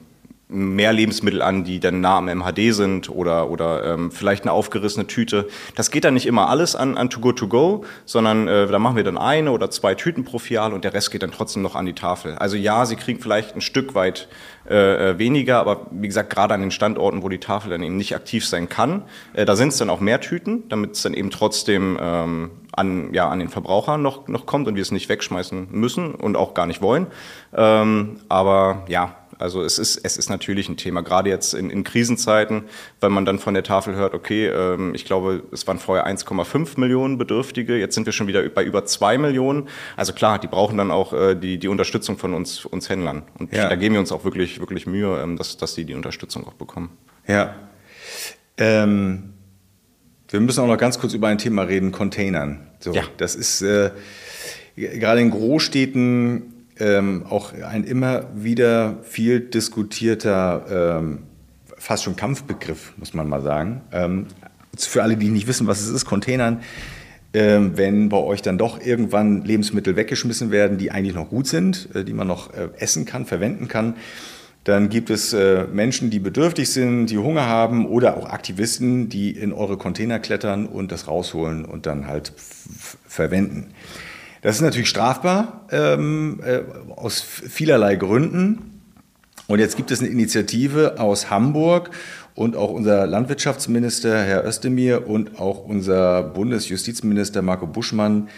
[0.52, 5.08] mehr Lebensmittel an, die dann nah am MHD sind oder, oder ähm, vielleicht eine aufgerissene
[5.08, 5.48] Tüte.
[5.76, 8.78] Das geht dann nicht immer alles an, an To Go To Go, sondern äh, da
[8.78, 11.62] machen wir dann eine oder zwei Tüten pro Filiale und der Rest geht dann trotzdem
[11.62, 12.36] noch an die Tafel.
[12.36, 14.28] Also ja, sie kriegen vielleicht ein Stück weit
[14.70, 17.98] äh, äh weniger, aber wie gesagt, gerade an den Standorten, wo die Tafel dann eben
[17.98, 21.14] nicht aktiv sein kann, äh, da sind es dann auch mehr Tüten, damit es dann
[21.14, 25.10] eben trotzdem ähm, an, ja, an den Verbraucher noch, noch kommt und wir es nicht
[25.10, 27.08] wegschmeißen müssen und auch gar nicht wollen.
[27.54, 31.84] Ähm, aber ja, Also es ist, es ist natürlich ein Thema, gerade jetzt in, in
[31.84, 32.64] Krisenzeiten,
[33.00, 36.80] wenn man dann von der Tafel hört, okay, ähm, ich glaube, es waren vorher 1,5
[36.80, 39.68] Millionen Bedürftige, jetzt sind wir schon wieder bei über 2 Millionen.
[39.98, 43.24] Also klar, die brauchen dann auch äh, die, die Unterstützung von uns, uns Händlern.
[43.40, 43.68] Und ja.
[43.68, 46.54] da geben wir uns auch wirklich, wirklich Mühe, ähm, dass, dass die die Unterstützung auch
[46.54, 46.98] bekommen.
[47.28, 47.56] Ja.
[48.58, 49.34] Ähm,
[50.30, 52.68] wir müssen auch noch ganz kurz über ein Thema reden, Containern.
[52.80, 53.04] So, ja.
[53.18, 53.92] Das ist äh,
[54.76, 56.51] gerade in Großstädten
[56.82, 61.20] ähm, auch ein immer wieder viel diskutierter, ähm,
[61.78, 63.82] fast schon Kampfbegriff, muss man mal sagen.
[63.92, 64.26] Ähm,
[64.78, 66.62] für alle, die nicht wissen, was es ist, Containern,
[67.34, 71.90] ähm, wenn bei euch dann doch irgendwann Lebensmittel weggeschmissen werden, die eigentlich noch gut sind,
[71.94, 73.96] äh, die man noch äh, essen kann, verwenden kann,
[74.64, 79.32] dann gibt es äh, Menschen, die bedürftig sind, die Hunger haben oder auch Aktivisten, die
[79.32, 82.34] in eure Container klettern und das rausholen und dann halt
[83.08, 83.68] verwenden.
[84.42, 86.62] Das ist natürlich strafbar ähm, äh,
[86.96, 88.82] aus vielerlei Gründen.
[89.48, 91.92] Und jetzt gibt es eine Initiative aus Hamburg
[92.36, 98.30] und auch unser Landwirtschaftsminister Herr Özdemir und auch unser Bundesjustizminister Marco Buschmann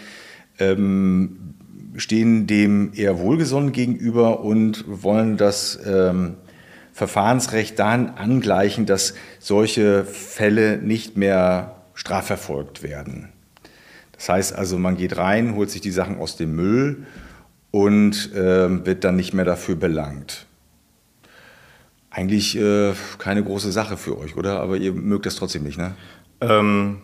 [0.58, 1.54] ähm,
[1.96, 6.34] stehen dem eher wohlgesonnen gegenüber und wollen das ähm,
[6.92, 13.33] Verfahrensrecht dahin angleichen, dass solche Fälle nicht mehr strafverfolgt werden.
[14.16, 17.06] Das heißt also, man geht rein, holt sich die Sachen aus dem Müll
[17.70, 20.46] und äh, wird dann nicht mehr dafür belangt.
[22.10, 24.60] Eigentlich äh, keine große Sache für euch, oder?
[24.60, 25.96] Aber ihr mögt das trotzdem nicht, ne?
[26.40, 26.98] Ähm,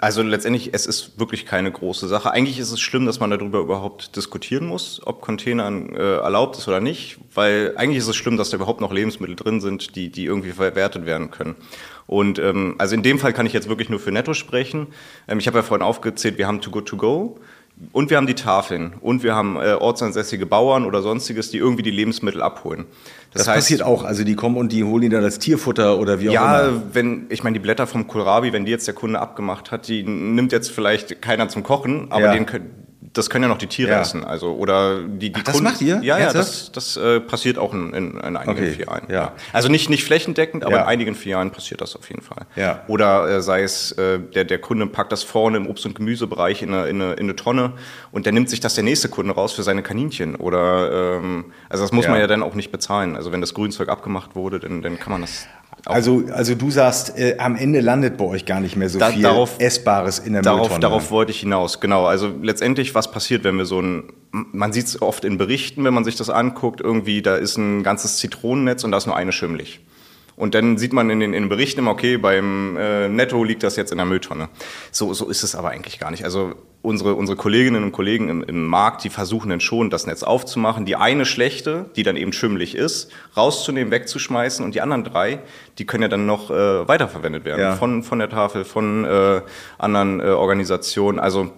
[0.00, 2.30] also letztendlich, es ist wirklich keine große Sache.
[2.30, 6.68] Eigentlich ist es schlimm, dass man darüber überhaupt diskutieren muss, ob Containern äh, erlaubt ist
[6.68, 10.10] oder nicht, weil eigentlich ist es schlimm, dass da überhaupt noch Lebensmittel drin sind, die,
[10.10, 11.56] die irgendwie verwertet werden können.
[12.06, 14.88] Und ähm, also in dem Fall kann ich jetzt wirklich nur für Netto sprechen.
[15.28, 17.40] Ähm, ich habe ja vorhin aufgezählt, wir haben Too Good To Go.
[17.92, 21.82] Und wir haben die Tafeln und wir haben äh, ortsansässige Bauern oder sonstiges, die irgendwie
[21.82, 22.86] die Lebensmittel abholen.
[23.32, 24.02] Das, das heißt, passiert auch.
[24.02, 26.76] Also die kommen und die holen die dann das Tierfutter oder wie auch ja, immer.
[26.76, 29.88] Ja, wenn ich meine die Blätter vom Kohlrabi, wenn die jetzt der Kunde abgemacht hat,
[29.88, 32.32] die nimmt jetzt vielleicht keiner zum Kochen, aber ja.
[32.32, 32.46] den
[33.12, 34.00] das können ja noch die Tiere ja.
[34.00, 34.24] essen.
[34.24, 36.00] Also, oder die, die Ach, das macht ihr?
[36.02, 38.70] Ja, ja, das, das äh, passiert auch in, in, in einigen okay.
[38.72, 39.04] Filialen.
[39.10, 39.32] Ja.
[39.52, 40.82] Also nicht, nicht flächendeckend, aber ja.
[40.82, 42.46] in einigen Filialen passiert das auf jeden Fall.
[42.56, 42.82] Ja.
[42.88, 46.62] Oder äh, sei es, äh, der, der Kunde packt das vorne im Obst- und Gemüsebereich
[46.62, 47.72] in eine, in, eine, in eine Tonne
[48.12, 50.36] und der nimmt sich das der nächste Kunde raus für seine Kaninchen.
[50.36, 53.16] Oder ähm, also das muss man ja dann auch nicht bezahlen.
[53.16, 55.46] Also wenn das Grünzeug abgemacht wurde, dann, dann kann man das
[55.86, 59.10] also, also du sagst, äh, am Ende landet bei euch gar nicht mehr so da,
[59.10, 60.80] viel darauf, Essbares in der darauf, Mülltonne.
[60.80, 62.06] Darauf wollte ich hinaus, genau.
[62.06, 65.94] Also letztendlich, was passiert, wenn wir so ein, man sieht es oft in Berichten, wenn
[65.94, 69.30] man sich das anguckt, irgendwie, da ist ein ganzes Zitronennetz und da ist nur eine
[69.30, 69.80] schimmelig.
[70.36, 73.62] Und dann sieht man in den, in den Berichten immer, okay, beim äh, Netto liegt
[73.62, 74.48] das jetzt in der Mülltonne.
[74.92, 76.24] So, so ist es aber eigentlich gar nicht.
[76.24, 80.22] Also unsere, unsere Kolleginnen und Kollegen im, im Markt, die versuchen dann schon, das Netz
[80.22, 85.40] aufzumachen, die eine schlechte, die dann eben schimmelig ist, rauszunehmen, wegzuschmeißen und die anderen drei,
[85.78, 87.76] die können ja dann noch äh, weiterverwendet werden ja.
[87.76, 89.40] von, von der Tafel, von äh,
[89.78, 91.18] anderen äh, Organisationen.
[91.18, 91.50] Also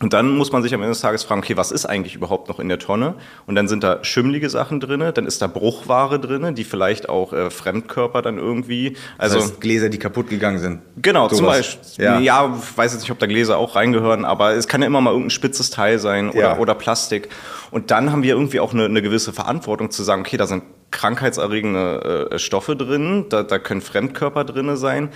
[0.00, 2.48] und dann muss man sich am Ende des Tages fragen, okay, was ist eigentlich überhaupt
[2.48, 3.14] noch in der Tonne?
[3.46, 7.32] Und dann sind da schimmelige Sachen drinne, dann ist da Bruchware drinne, die vielleicht auch
[7.32, 10.80] äh, Fremdkörper dann irgendwie, also das heißt, Gläser, die kaputt gegangen sind.
[10.96, 11.36] Genau, sowas.
[11.38, 12.04] zum Beispiel.
[12.04, 12.20] Ja.
[12.20, 15.10] ja, weiß jetzt nicht, ob da Gläser auch reingehören, aber es kann ja immer mal
[15.10, 16.58] irgendein spitzes Teil sein oder, ja.
[16.58, 17.30] oder Plastik.
[17.70, 20.62] Und dann haben wir irgendwie auch eine, eine gewisse Verantwortung zu sagen, okay, da sind
[20.90, 25.10] krankheitserregende äh, Stoffe drin, da, da können Fremdkörper drinne sein.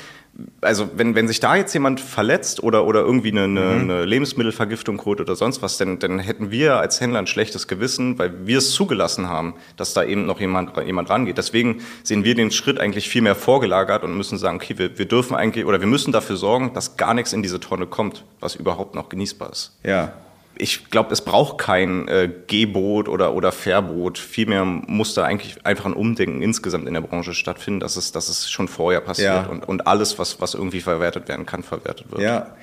[0.61, 3.81] Also wenn, wenn sich da jetzt jemand verletzt oder, oder irgendwie eine, eine, mhm.
[3.81, 8.19] eine Lebensmittelvergiftung holt oder sonst was, dann, dann hätten wir als Händler ein schlechtes Gewissen,
[8.19, 11.39] weil wir es zugelassen haben, dass da eben noch jemand, jemand rangeht.
[11.39, 15.07] Deswegen sehen wir den Schritt eigentlich viel mehr vorgelagert und müssen sagen, okay, wir, wir
[15.07, 18.55] dürfen eigentlich oder wir müssen dafür sorgen, dass gar nichts in diese Tonne kommt, was
[18.55, 19.77] überhaupt noch genießbar ist.
[19.85, 20.13] Ja,
[20.61, 24.19] ich glaube, es braucht kein äh, Gebot oder, oder Verbot.
[24.19, 28.29] Vielmehr muss da eigentlich einfach ein Umdenken insgesamt in der Branche stattfinden, dass es, dass
[28.29, 29.47] es schon vorher passiert ja.
[29.47, 32.23] und, und alles, was, was irgendwie verwertet werden kann, verwertet wird.
[32.23, 32.55] Ja.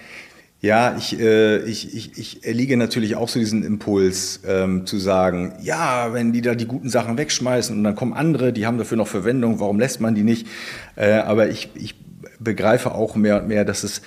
[0.60, 5.54] Ja, ich, äh, ich, ich, ich erliege natürlich auch so diesen Impuls ähm, zu sagen,
[5.62, 8.98] ja, wenn die da die guten Sachen wegschmeißen und dann kommen andere, die haben dafür
[8.98, 10.48] noch Verwendung, warum lässt man die nicht?
[10.96, 11.94] Äh, aber ich, ich
[12.40, 14.02] begreife auch mehr und mehr, dass es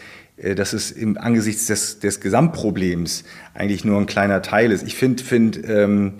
[0.54, 3.24] dass es im angesichts des, des Gesamtproblems
[3.54, 4.86] eigentlich nur ein kleiner Teil ist.
[4.86, 6.14] Ich finde find, ähm,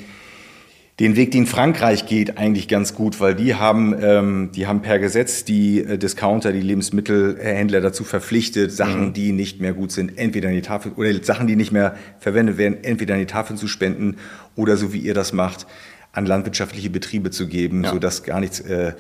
[1.00, 4.98] den Weg, den Frankreich geht, eigentlich ganz gut, weil die haben, ähm, die haben per
[4.98, 9.12] Gesetz die äh, Discounter, die Lebensmittelhändler dazu verpflichtet, Sachen, mhm.
[9.14, 12.58] die nicht mehr gut sind, entweder in die Tafel oder Sachen, die nicht mehr verwendet
[12.58, 14.16] werden, entweder in die Tafel zu spenden
[14.56, 15.66] oder so wie ihr das macht,
[16.12, 17.92] an landwirtschaftliche Betriebe zu geben, ja.
[17.92, 18.92] sodass gar nichts äh,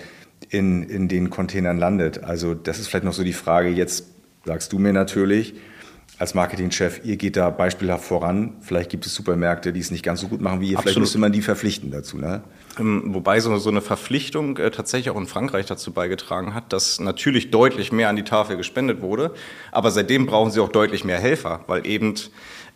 [0.48, 2.24] in, in den Containern landet.
[2.24, 4.06] Also das ist vielleicht noch so die Frage jetzt
[4.44, 5.54] sagst du mir natürlich.
[6.18, 8.58] als Marketingchef, ihr geht da beispielhaft voran.
[8.60, 10.76] Vielleicht gibt es Supermärkte, die es nicht ganz so gut machen wie ihr.
[10.76, 10.82] Absolut.
[10.82, 12.18] Vielleicht müsste man die verpflichten dazu.
[12.18, 12.42] Ne?
[12.78, 17.00] Ähm, wobei so, so eine Verpflichtung äh, tatsächlich auch in Frankreich dazu beigetragen hat, dass
[17.00, 19.32] natürlich deutlich mehr an die Tafel gespendet wurde.
[19.72, 22.14] Aber seitdem brauchen sie auch deutlich mehr Helfer, weil eben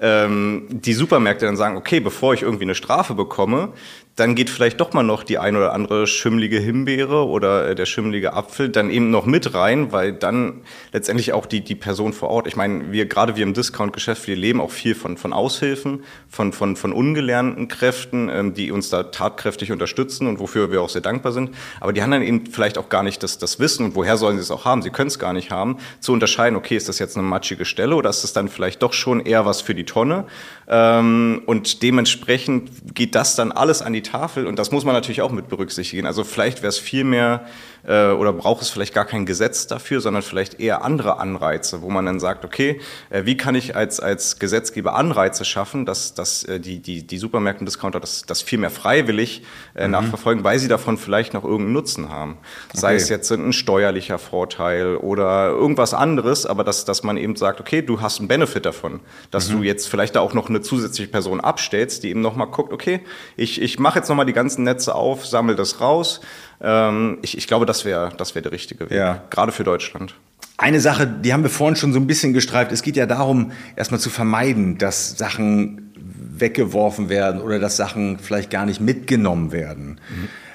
[0.01, 3.73] ähm, die Supermärkte dann sagen, okay, bevor ich irgendwie eine Strafe bekomme,
[4.17, 7.87] dann geht vielleicht doch mal noch die ein oder andere schimmlige Himbeere oder äh, der
[7.87, 12.29] schimmlige Apfel dann eben noch mit rein, weil dann letztendlich auch die, die Person vor
[12.29, 16.05] Ort, ich meine, wir gerade wir im Discount-Geschäft, wir leben auch viel von, von Aushilfen,
[16.29, 20.91] von, von, von ungelernten Kräften, ähm, die uns da tatkräftig unterstützen und wofür wir auch
[20.91, 21.51] sehr dankbar sind.
[21.81, 24.37] Aber die haben dann eben vielleicht auch gar nicht das, das Wissen und woher sollen
[24.37, 24.83] sie es auch haben?
[24.83, 27.97] Sie können es gar nicht haben, zu unterscheiden, okay, ist das jetzt eine matschige Stelle
[27.97, 30.27] oder ist das dann vielleicht doch schon eher was für die Tonne?
[30.69, 35.23] Ähm, und dementsprechend geht das dann alles an die Tafel und das muss man natürlich
[35.23, 36.07] auch mit berücksichtigen.
[36.07, 37.47] Also vielleicht wäre es viel mehr
[37.87, 41.91] äh, oder braucht es vielleicht gar kein Gesetz dafür, sondern vielleicht eher andere Anreize, wo
[41.91, 46.45] man dann sagt, okay, äh, wie kann ich als, als Gesetzgeber Anreize schaffen, dass, dass
[46.45, 49.43] äh, die, die, die Supermärkte und Discounter das, das viel mehr freiwillig
[49.75, 49.93] äh, mhm.
[49.93, 52.39] nachverfolgen, weil sie davon vielleicht noch irgendeinen Nutzen haben.
[52.73, 53.03] Sei okay.
[53.03, 57.83] es jetzt ein steuerlicher Vorteil oder irgendwas anderes, aber dass, dass man eben sagt, okay,
[57.83, 59.59] du hast einen Benefit davon, dass mhm.
[59.59, 63.01] du jetzt vielleicht da auch noch eine zusätzliche Person abstellst, die eben nochmal guckt, okay,
[63.37, 66.21] ich, ich mache jetzt nochmal die ganzen Netze auf, sammle das raus.
[66.61, 69.23] Ähm, ich, ich glaube, das wäre das wär der richtige Weg, ja.
[69.31, 70.15] gerade für Deutschland.
[70.57, 72.71] Eine Sache, die haben wir vorhin schon so ein bisschen gestreift.
[72.71, 75.93] Es geht ja darum, erstmal zu vermeiden, dass Sachen
[76.37, 80.01] weggeworfen werden oder dass Sachen vielleicht gar nicht mitgenommen werden.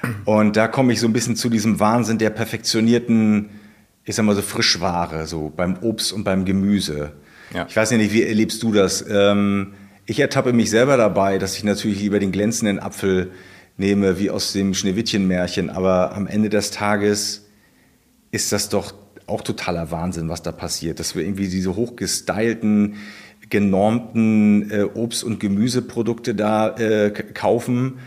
[0.02, 0.14] Mhm.
[0.24, 3.50] Und da komme ich so ein bisschen zu diesem Wahnsinn der perfektionierten,
[4.04, 7.12] ich sag mal so Frischware, so beim Obst und beim Gemüse.
[7.54, 7.66] Ja.
[7.68, 9.04] Ich weiß ja nicht, wie erlebst du das?
[9.08, 9.74] Ähm,
[10.06, 13.32] ich ertappe mich selber dabei, dass ich natürlich lieber den glänzenden Apfel
[13.80, 15.70] nehme, wie aus dem Schneewittchen-Märchen.
[15.70, 17.46] Aber am Ende des Tages
[18.30, 18.94] ist das doch
[19.26, 21.00] auch totaler Wahnsinn, was da passiert.
[21.00, 22.96] Dass wir irgendwie diese hochgestylten,
[23.48, 27.98] genormten äh, Obst- und Gemüseprodukte da äh, kaufen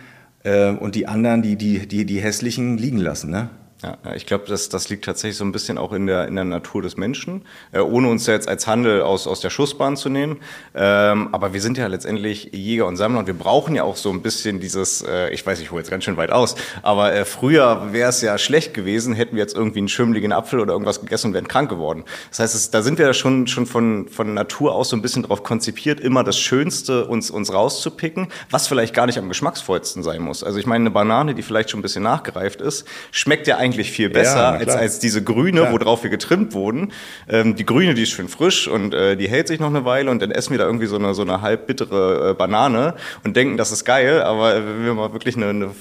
[0.43, 3.31] äh, und die anderen, die, die, die, die hässlichen, liegen lassen.
[3.31, 3.49] Ne?
[3.84, 6.46] Ja, ich glaube, das, das liegt tatsächlich so ein bisschen auch in der, in der
[6.46, 7.41] Natur des Menschen,
[7.74, 10.39] äh, ohne uns jetzt als Handel aus, aus der Schussbahn zu nehmen.
[10.74, 14.10] Ähm, aber wir sind ja letztendlich Jäger und Sammler und wir brauchen ja auch so
[14.10, 17.26] ein bisschen dieses, äh, ich weiß, ich hole jetzt ganz schön weit aus, aber äh,
[17.26, 21.02] früher wäre es ja schlecht gewesen, hätten wir jetzt irgendwie einen schimmligen Apfel oder irgendwas
[21.02, 22.06] gegessen und wären krank geworden.
[22.30, 25.02] Das heißt, es, da sind wir ja schon, schon von, von Natur aus so ein
[25.02, 30.04] bisschen darauf konzipiert, immer das Schönste uns, uns rauszupicken, was vielleicht gar nicht am geschmacksvollsten
[30.04, 30.41] sein muss.
[30.41, 33.72] Also ich meine, eine Banane, die vielleicht schon ein bisschen nachgereift ist, schmeckt ja eigentlich
[33.73, 35.71] eigentlich viel besser ja, als, als diese grüne, klar.
[35.71, 36.91] worauf wir getrimmt wurden.
[37.27, 40.12] Ähm, die grüne, die ist schön frisch und äh, die hält sich noch eine Weile
[40.12, 43.36] und dann essen wir da irgendwie so eine, so eine halb bittere äh, Banane und
[43.36, 45.71] denken, das ist geil, aber wenn wir mal wirklich eine, eine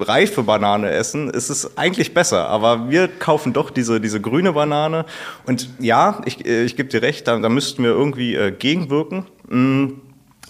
[0.00, 2.48] reife Banane essen, ist es eigentlich besser.
[2.48, 5.04] Aber wir kaufen doch diese, diese grüne Banane
[5.46, 9.26] und ja, ich, äh, ich gebe dir recht, da, da müssten wir irgendwie äh, gegenwirken.
[9.48, 9.86] Mm.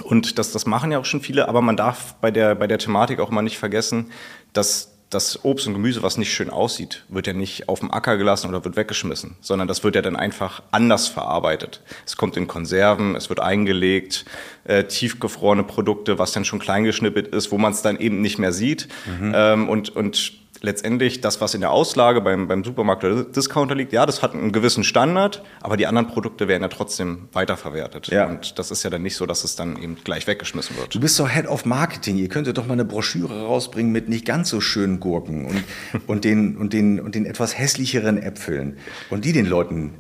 [0.05, 2.79] Und das, das machen ja auch schon viele, aber man darf bei der, bei der
[2.79, 4.11] Thematik auch mal nicht vergessen,
[4.55, 8.17] dass das Obst und Gemüse, was nicht schön aussieht, wird ja nicht auf dem Acker
[8.17, 11.81] gelassen oder wird weggeschmissen, sondern das wird ja dann einfach anders verarbeitet.
[12.07, 14.25] Es kommt in Konserven, es wird eingelegt,
[14.65, 18.53] äh, tiefgefrorene Produkte, was dann schon kleingeschnippelt ist, wo man es dann eben nicht mehr
[18.53, 18.89] sieht.
[19.07, 19.33] Mhm.
[19.35, 23.93] Ähm, und, und letztendlich das, was in der Auslage beim, beim Supermarkt oder Discounter liegt,
[23.93, 28.09] ja, das hat einen gewissen Standard, aber die anderen Produkte werden ja trotzdem weiterverwertet.
[28.09, 28.27] Ja.
[28.27, 30.95] Und das ist ja dann nicht so, dass es dann eben gleich weggeschmissen wird.
[30.95, 32.17] Du bist doch Head of Marketing.
[32.17, 35.65] Ihr könntet doch mal eine Broschüre rausbringen mit nicht ganz so schönen Gurken und,
[36.07, 38.79] und, den, und, den, und den etwas hässlicheren Äpfeln
[39.11, 39.95] und die den Leuten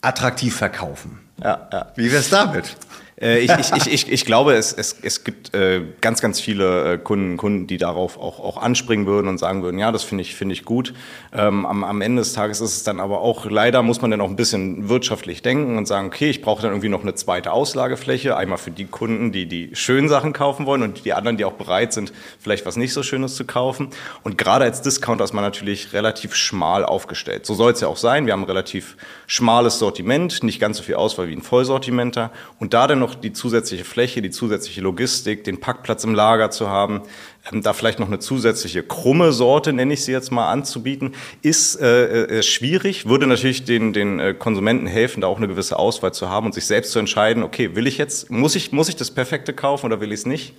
[0.00, 1.20] attraktiv verkaufen.
[1.42, 1.92] Ja, ja.
[1.96, 2.76] Wie wär's damit?
[3.22, 6.94] Äh, ich, ich, ich, ich, ich glaube, es, es, es gibt äh, ganz, ganz viele
[6.94, 10.22] äh, Kunden, Kunden, die darauf auch, auch anspringen würden und sagen würden, ja, das finde
[10.22, 10.92] ich, finde ich gut.
[11.32, 14.20] Ähm, am, am Ende des Tages ist es dann aber auch, leider muss man dann
[14.20, 17.52] auch ein bisschen wirtschaftlich denken und sagen, okay, ich brauche dann irgendwie noch eine zweite
[17.52, 21.44] Auslagefläche, einmal für die Kunden, die die schönen Sachen kaufen wollen und die anderen, die
[21.44, 23.88] auch bereit sind, vielleicht was nicht so Schönes zu kaufen.
[24.24, 27.46] Und gerade als Discounter ist man natürlich relativ schmal aufgestellt.
[27.46, 28.26] So soll es ja auch sein.
[28.26, 32.30] Wir haben ein relativ schmales Sortiment, nicht ganz so viel Auswahl wie ein Vollsortimenter.
[32.58, 36.68] Und da dann noch die zusätzliche Fläche, die zusätzliche Logistik, den Packplatz im Lager zu
[36.68, 37.02] haben,
[37.50, 41.80] ähm, da vielleicht noch eine zusätzliche krumme Sorte, nenne ich sie jetzt mal, anzubieten, ist
[41.80, 46.12] äh, äh, schwierig, würde natürlich den, den äh, Konsumenten helfen, da auch eine gewisse Auswahl
[46.12, 48.96] zu haben und sich selbst zu entscheiden, okay, will ich jetzt, muss ich, muss ich
[48.96, 50.54] das Perfekte kaufen oder will ich es nicht?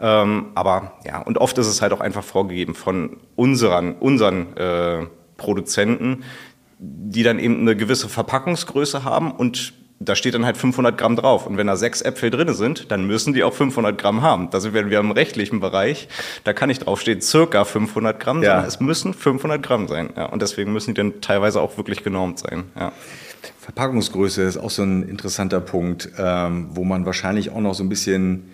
[0.00, 5.06] Ähm, aber ja, und oft ist es halt auch einfach vorgegeben von unseren, unseren äh,
[5.36, 6.24] Produzenten,
[6.78, 11.46] die dann eben eine gewisse Verpackungsgröße haben und da steht dann halt 500 Gramm drauf.
[11.46, 14.50] Und wenn da sechs Äpfel drin sind, dann müssen die auch 500 Gramm haben.
[14.50, 16.08] Da sind wir im rechtlichen Bereich.
[16.44, 18.50] Da kann nicht draufstehen, circa 500 Gramm, ja.
[18.50, 20.10] sondern es müssen 500 Gramm sein.
[20.16, 22.64] Ja, und deswegen müssen die dann teilweise auch wirklich genormt sein.
[22.78, 22.92] Ja.
[23.58, 27.88] Verpackungsgröße ist auch so ein interessanter Punkt, ähm, wo man wahrscheinlich auch noch so ein
[27.88, 28.50] bisschen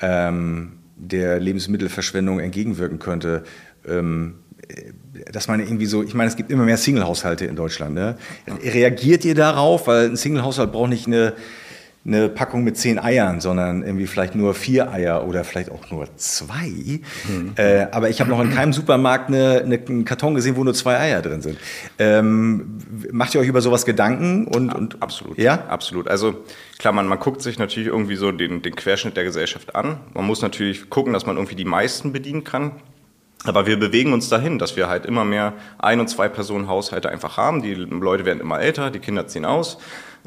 [0.00, 3.44] ähm, der Lebensmittelverschwendung entgegenwirken könnte.
[3.86, 4.40] Ähm,
[5.32, 7.94] dass man irgendwie so, ich meine, es gibt immer mehr Single-Haushalte in Deutschland.
[7.94, 8.16] Ne?
[8.62, 9.86] Reagiert ihr darauf?
[9.86, 11.34] Weil ein Single-Haushalt braucht nicht eine,
[12.04, 16.08] eine Packung mit zehn Eiern, sondern irgendwie vielleicht nur vier Eier oder vielleicht auch nur
[16.16, 16.68] zwei.
[17.28, 17.52] Mhm.
[17.56, 20.72] Äh, aber ich habe noch in keinem Supermarkt eine, eine, einen Karton gesehen, wo nur
[20.72, 21.58] zwei Eier drin sind.
[21.98, 22.78] Ähm,
[23.12, 24.46] macht ihr euch über sowas Gedanken?
[24.46, 25.36] Und, und, absolut.
[25.36, 25.66] Ja?
[25.68, 26.08] Absolut.
[26.08, 26.42] Also
[26.78, 30.00] klar, man, man guckt sich natürlich irgendwie so den, den Querschnitt der Gesellschaft an.
[30.14, 32.72] Man muss natürlich gucken, dass man irgendwie die meisten bedienen kann.
[33.44, 37.62] Aber wir bewegen uns dahin, dass wir halt immer mehr Ein- und Zwei-Personen-Haushalte einfach haben.
[37.62, 39.78] Die Leute werden immer älter, die Kinder ziehen aus.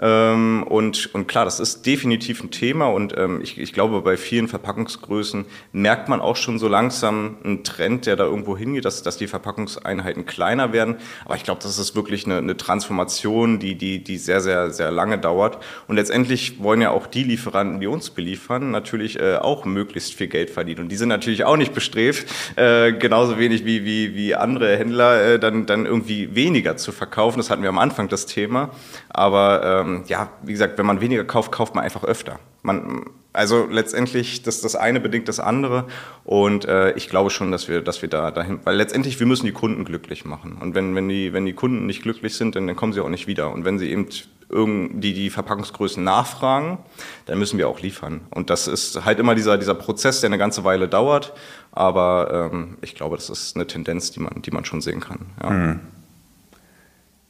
[0.01, 4.18] Ähm, und, und klar, das ist definitiv ein Thema und ähm, ich, ich glaube, bei
[4.18, 9.03] vielen Verpackungsgrößen merkt man auch schon so langsam einen Trend, der da irgendwo hingeht, dass,
[9.03, 10.95] dass die Verpackungseinheiten kleiner werden.
[11.26, 14.89] Aber ich glaube, das ist wirklich eine, eine Transformation, die, die, die sehr, sehr, sehr
[14.89, 15.59] lange dauert.
[15.88, 20.28] Und letztendlich wollen ja auch die Lieferanten, die uns beliefern, natürlich äh, auch möglichst viel
[20.28, 20.82] Geld verdienen.
[20.82, 25.22] Und die sind natürlich auch nicht bestrebt, äh, genauso wenig wie, wie, wie andere Händler,
[25.24, 27.38] äh, dann, dann irgendwie weniger zu verkaufen.
[27.38, 28.72] Das hatten wir am Anfang das Thema.
[29.10, 32.39] Aber ähm, ja, wie gesagt, wenn man weniger kauft, kauft man einfach öfter.
[32.64, 35.88] Man, also letztendlich, das, das eine bedingt das andere.
[36.24, 39.46] Und äh, ich glaube schon, dass wir, dass wir da dahin, weil letztendlich, wir müssen
[39.48, 40.58] die Kunden glücklich machen.
[40.62, 43.10] Und wenn, wenn, die, wenn die Kunden nicht glücklich sind, dann, dann kommen sie auch
[43.10, 43.52] nicht wieder.
[43.52, 44.08] Und wenn sie eben
[44.50, 46.78] irgendwie die Verpackungsgrößen nachfragen,
[47.26, 48.22] dann müssen wir auch liefern.
[48.30, 51.34] Und das ist halt immer dieser, dieser Prozess, der eine ganze Weile dauert.
[51.72, 55.26] Aber ähm, ich glaube, das ist eine Tendenz, die man, die man schon sehen kann.
[55.42, 55.50] Ja.
[55.50, 55.80] Mhm.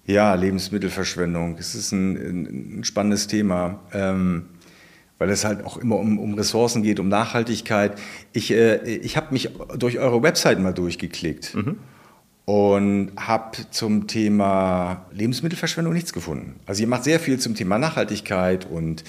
[0.05, 1.55] Ja, Lebensmittelverschwendung.
[1.57, 4.47] Es ist ein, ein spannendes Thema, ähm,
[5.23, 7.97] weil es halt auch immer um, um Ressourcen geht, um Nachhaltigkeit.
[8.33, 11.55] Ich, äh, ich habe mich durch eure Website mal durchgeklickt.
[11.55, 11.77] Mhm
[12.45, 16.59] und habe zum Thema Lebensmittelverschwendung nichts gefunden.
[16.65, 19.05] Also ihr macht sehr viel zum Thema Nachhaltigkeit und,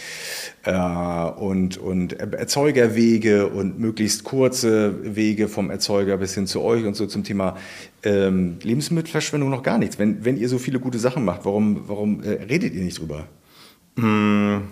[0.62, 6.94] äh, und, und Erzeugerwege und möglichst kurze Wege vom Erzeuger bis hin zu euch und
[6.94, 7.56] so zum Thema
[8.04, 9.98] ähm, Lebensmittelverschwendung noch gar nichts.
[9.98, 13.26] Wenn, wenn ihr so viele gute Sachen macht, warum, warum äh, redet ihr nicht drüber?
[13.96, 14.62] Hm,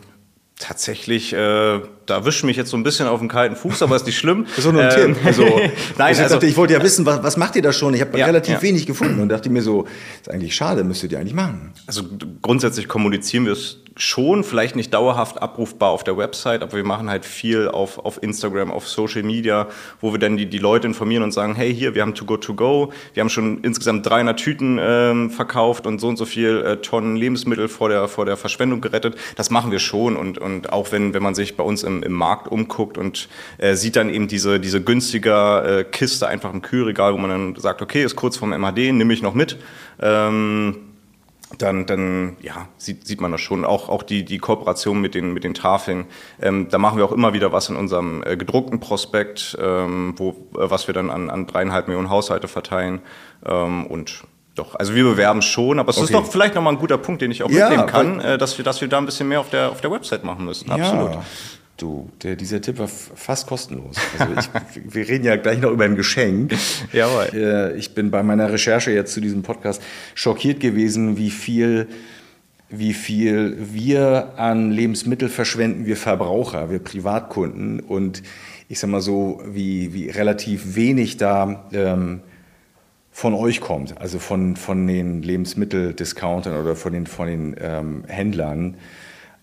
[0.59, 1.81] tatsächlich, äh,
[2.13, 4.47] da wischt mich jetzt so ein bisschen auf den kalten Fuß, aber ist nicht schlimm.
[4.55, 5.27] Das ist nur ein ähm, Tipp.
[5.27, 5.45] Also,
[5.99, 7.95] Nein, ich, also, dachte, ich wollte ja wissen, was, was macht ihr da schon?
[7.95, 8.63] Ich habe ja, relativ ja.
[8.63, 9.87] wenig gefunden und dachte mir so,
[10.21, 11.73] ist eigentlich schade, müsstet ihr eigentlich machen.
[11.87, 12.03] Also
[12.43, 17.11] grundsätzlich kommunizieren wir es schon, vielleicht nicht dauerhaft abrufbar auf der Website, aber wir machen
[17.11, 19.69] halt viel auf, auf Instagram, auf Social Media,
[20.01, 22.37] wo wir dann die, die Leute informieren und sagen, hey, hier, wir haben To Go
[22.37, 26.63] To Go, wir haben schon insgesamt 300 Tüten ähm, verkauft und so und so viel
[26.63, 29.17] äh, Tonnen Lebensmittel vor der, vor der Verschwendung gerettet.
[29.37, 32.13] Das machen wir schon und, und auch wenn, wenn man sich bei uns im, im
[32.13, 33.29] Markt umguckt und
[33.59, 37.57] äh, sieht dann eben diese, diese günstiger äh, Kiste einfach im Kühlregal, wo man dann
[37.57, 39.59] sagt, okay, ist kurz vom MHD, nehme ich noch mit.
[40.01, 40.77] Ähm,
[41.59, 43.65] dann, dann ja, sieht, sieht man das schon.
[43.65, 46.07] Auch, auch die, die Kooperation mit den, mit den Tafeln.
[46.41, 50.31] Ähm, da machen wir auch immer wieder was in unserem äh, gedruckten Prospekt, ähm, wo,
[50.31, 53.01] äh, was wir dann an, an dreieinhalb Millionen Haushalte verteilen.
[53.45, 54.25] Ähm, und
[54.55, 56.05] doch, also wir bewerben schon, aber es okay.
[56.05, 58.59] ist doch vielleicht nochmal ein guter Punkt, den ich auch ja, mitnehmen kann, äh, dass,
[58.59, 60.71] wir, dass wir da ein bisschen mehr auf der, auf der Website machen müssen.
[60.71, 61.13] Absolut.
[61.13, 61.23] Ja.
[61.83, 63.97] Du, der, dieser Tipp war fast kostenlos.
[64.17, 66.55] Also ich, wir reden ja gleich noch über ein Geschenk.
[66.93, 67.31] Jawohl.
[67.35, 69.83] Äh, ich bin bei meiner Recherche jetzt zu diesem Podcast
[70.15, 71.89] schockiert gewesen, wie viel,
[72.71, 77.81] wie viel wir an Lebensmittel verschwenden, wir Verbraucher, wir Privatkunden.
[77.81, 78.23] Und
[78.69, 82.21] ich sag mal so, wie, wie relativ wenig da ähm,
[83.11, 88.77] von euch kommt, also von, von den Lebensmitteldiscountern oder von den, von den ähm, Händlern.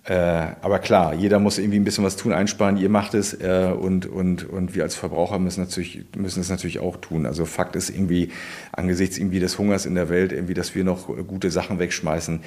[0.05, 0.13] Äh,
[0.61, 2.77] aber klar, jeder muss irgendwie ein bisschen was tun, einsparen.
[2.77, 6.79] Ihr macht es äh, und, und, und wir als Verbraucher müssen, natürlich, müssen es natürlich
[6.79, 7.25] auch tun.
[7.25, 8.31] Also Fakt ist irgendwie,
[8.71, 12.41] angesichts irgendwie des Hungers in der Welt, irgendwie, dass wir noch gute Sachen wegschmeißen,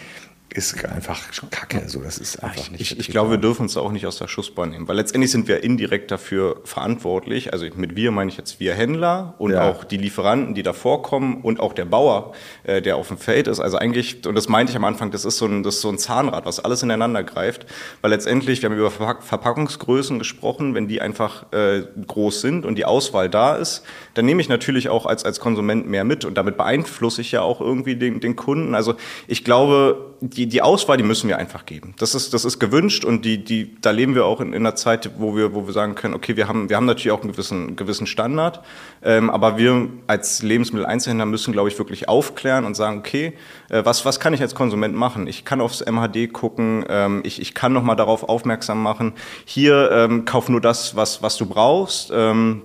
[0.53, 1.89] ist einfach Kacke.
[1.89, 2.81] So, das ist einfach ich, nicht.
[2.81, 5.49] Ich, ich glaube, wir dürfen uns auch nicht aus der Schussbahn nehmen, weil letztendlich sind
[5.49, 7.53] wir indirekt dafür verantwortlich.
[7.53, 9.71] Also mit wir meine ich jetzt wir Händler und ja.
[9.71, 12.33] auch die Lieferanten, die davor kommen und auch der Bauer,
[12.65, 13.61] äh, der auf dem Feld ist.
[13.61, 15.89] Also eigentlich, und das meinte ich am Anfang, das ist so ein, das ist so
[15.89, 17.67] ein Zahnrad, was alles ineinander greift.
[18.01, 22.85] Weil letztendlich, wir haben über Verpackungsgrößen gesprochen, wenn die einfach äh, groß sind und die
[22.85, 23.85] Auswahl da ist,
[24.15, 27.43] dann nehme ich natürlich auch als, als Konsument mehr mit und damit beeinflusse ich ja
[27.43, 28.75] auch irgendwie den, den Kunden.
[28.75, 28.95] Also
[29.27, 31.95] ich glaube, die die, Auswahl, die müssen wir einfach geben.
[31.99, 34.77] Das ist, das ist gewünscht und die, die, da leben wir auch in, in einer
[34.77, 37.33] Zeit, wo wir, wo wir sagen können, okay, wir haben, wir haben natürlich auch einen
[37.33, 38.61] gewissen, gewissen Standard,
[39.03, 43.35] ähm, aber wir als Lebensmitteleinzelhändler müssen, glaube ich, wirklich aufklären und sagen, okay,
[43.69, 45.27] äh, was, was kann ich als Konsument machen?
[45.27, 49.15] Ich kann aufs MHD gucken, ähm, ich, ich kann nochmal darauf aufmerksam machen,
[49.45, 52.13] hier ähm, kauf nur das, was, was du brauchst.
[52.15, 52.63] Ähm,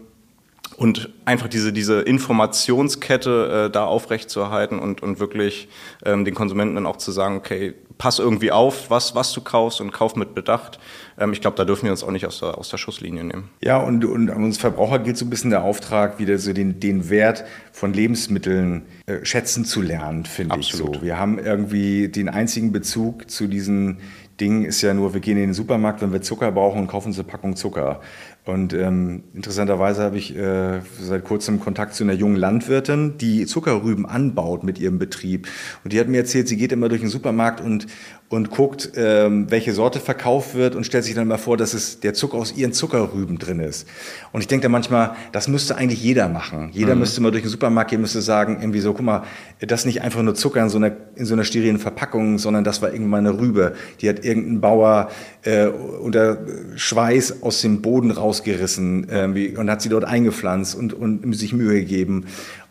[0.78, 5.67] und einfach diese, diese Informationskette äh, da aufrechtzuerhalten und, und wirklich
[6.05, 9.82] ähm, den Konsumenten dann auch zu sagen, okay, pass irgendwie auf, was, was du kaufst
[9.82, 10.80] und kauf mit Bedacht.
[11.17, 13.49] Ähm, ich glaube, da dürfen wir uns auch nicht aus der, aus der Schusslinie nehmen.
[13.63, 16.80] Ja, und, und an uns Verbraucher gilt so ein bisschen der Auftrag, wieder so den,
[16.80, 20.91] den Wert von Lebensmitteln äh, schätzen zu lernen, finde ich so.
[21.01, 23.97] Wir haben irgendwie den einzigen Bezug zu diesen
[24.39, 27.07] Dingen ist ja nur, wir gehen in den Supermarkt, wenn wir Zucker brauchen und kaufen
[27.07, 28.01] uns eine Packung Zucker.
[28.47, 34.05] Und ähm, interessanterweise habe ich äh, seit kurzem Kontakt zu einer jungen Landwirtin, die Zuckerrüben
[34.05, 35.47] anbaut mit ihrem Betrieb.
[35.83, 37.87] Und die hat mir erzählt, sie geht immer durch den Supermarkt und
[38.30, 42.01] und guckt, ähm, welche Sorte verkauft wird und stellt sich dann mal vor, dass es
[42.01, 43.88] der Zucker aus ihren Zuckerrüben drin ist.
[44.34, 46.69] Und ich denke da manchmal, das müsste eigentlich jeder machen.
[46.73, 47.01] Jeder mhm.
[47.01, 49.23] müsste mal durch den Supermarkt gehen, müsste sagen, irgendwie so, guck mal,
[49.59, 52.82] das nicht einfach nur Zucker in so einer, in so einer sterilen Verpackung, sondern das
[52.82, 53.75] war irgendwann eine Rübe.
[54.01, 55.09] Die hat irgendein Bauer
[55.43, 56.39] äh, unter
[56.75, 61.75] Schweiß aus dem Boden rausgerissen äh, und hat sie dort eingepflanzt und, und sich Mühe
[61.80, 62.25] gegeben.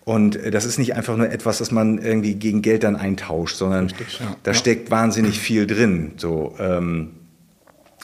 [0.06, 3.56] Und äh, das ist nicht einfach nur etwas, das man irgendwie gegen Geld dann eintauscht,
[3.56, 4.36] sondern Richtig, ja.
[4.44, 4.54] da ja.
[4.54, 6.12] steckt wahnsinnig viel drin.
[6.16, 7.10] So, ähm,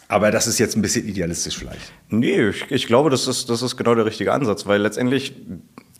[0.08, 1.92] aber das ist jetzt ein bisschen idealistisch vielleicht.
[2.08, 5.32] Nee, ich, ich, glaube, das ist, das ist genau der richtige Ansatz, weil letztendlich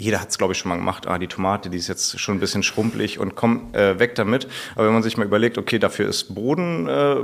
[0.02, 1.06] jeder hat es, glaube ich, schon mal gemacht.
[1.06, 4.48] Ah, die Tomate, die ist jetzt schon ein bisschen schrumpelig und komm äh, weg damit.
[4.74, 7.16] Aber wenn man sich mal überlegt, okay, dafür ist Boden, äh,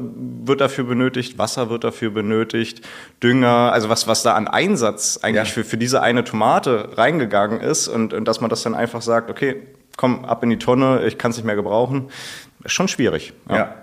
[0.46, 2.86] wird dafür benötigt, Wasser wird dafür benötigt,
[3.20, 5.54] Dünger, also was, was da an Einsatz eigentlich ja.
[5.54, 9.28] für, für diese eine Tomate reingegangen ist und, und dass man das dann einfach sagt,
[9.28, 9.56] okay,
[9.96, 12.10] komm, ab in die Tonne, ich kann es nicht mehr gebrauchen,
[12.62, 13.32] ist schon schwierig.
[13.48, 13.56] ja.
[13.56, 13.74] ja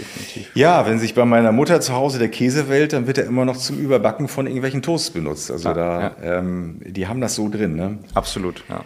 [0.00, 0.50] definitiv.
[0.54, 3.44] Ja, wenn sich bei meiner Mutter zu Hause der Käse wählt, dann wird er immer
[3.44, 5.50] noch zum Überbacken von irgendwelchen Toasts benutzt.
[5.50, 6.38] Also ja, da, ja.
[6.38, 7.76] Ähm, die haben das so drin.
[7.76, 7.98] Ne?
[8.14, 8.84] Absolut, ja.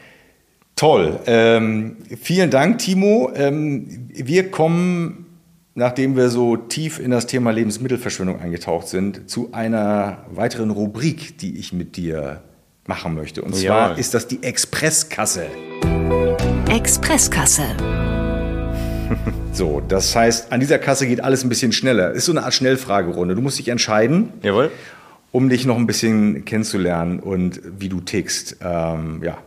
[0.76, 1.20] Toll.
[1.26, 3.30] Ähm, vielen Dank, Timo.
[3.34, 5.26] Ähm, wir kommen,
[5.74, 11.58] nachdem wir so tief in das Thema Lebensmittelverschwendung eingetaucht sind, zu einer weiteren Rubrik, die
[11.58, 12.42] ich mit dir
[12.86, 13.42] machen möchte.
[13.42, 13.94] Und zwar ja.
[13.94, 15.46] ist das die Expresskasse.
[16.68, 17.62] Expresskasse.
[19.52, 22.10] So, das heißt, an dieser Kasse geht alles ein bisschen schneller.
[22.10, 23.36] Ist so eine Art Schnellfragerunde.
[23.36, 24.32] Du musst dich entscheiden.
[24.42, 24.72] Jawohl.
[25.30, 28.56] Um dich noch ein bisschen kennenzulernen und wie du tickst.
[28.60, 29.38] Ähm, ja,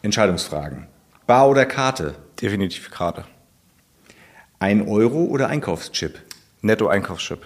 [0.00, 0.86] Entscheidungsfragen.
[1.26, 2.14] Bar oder Karte?
[2.40, 3.24] Definitiv Karte.
[4.58, 6.18] Ein Euro oder Einkaufschip?
[6.62, 7.40] Netto-Einkaufschip.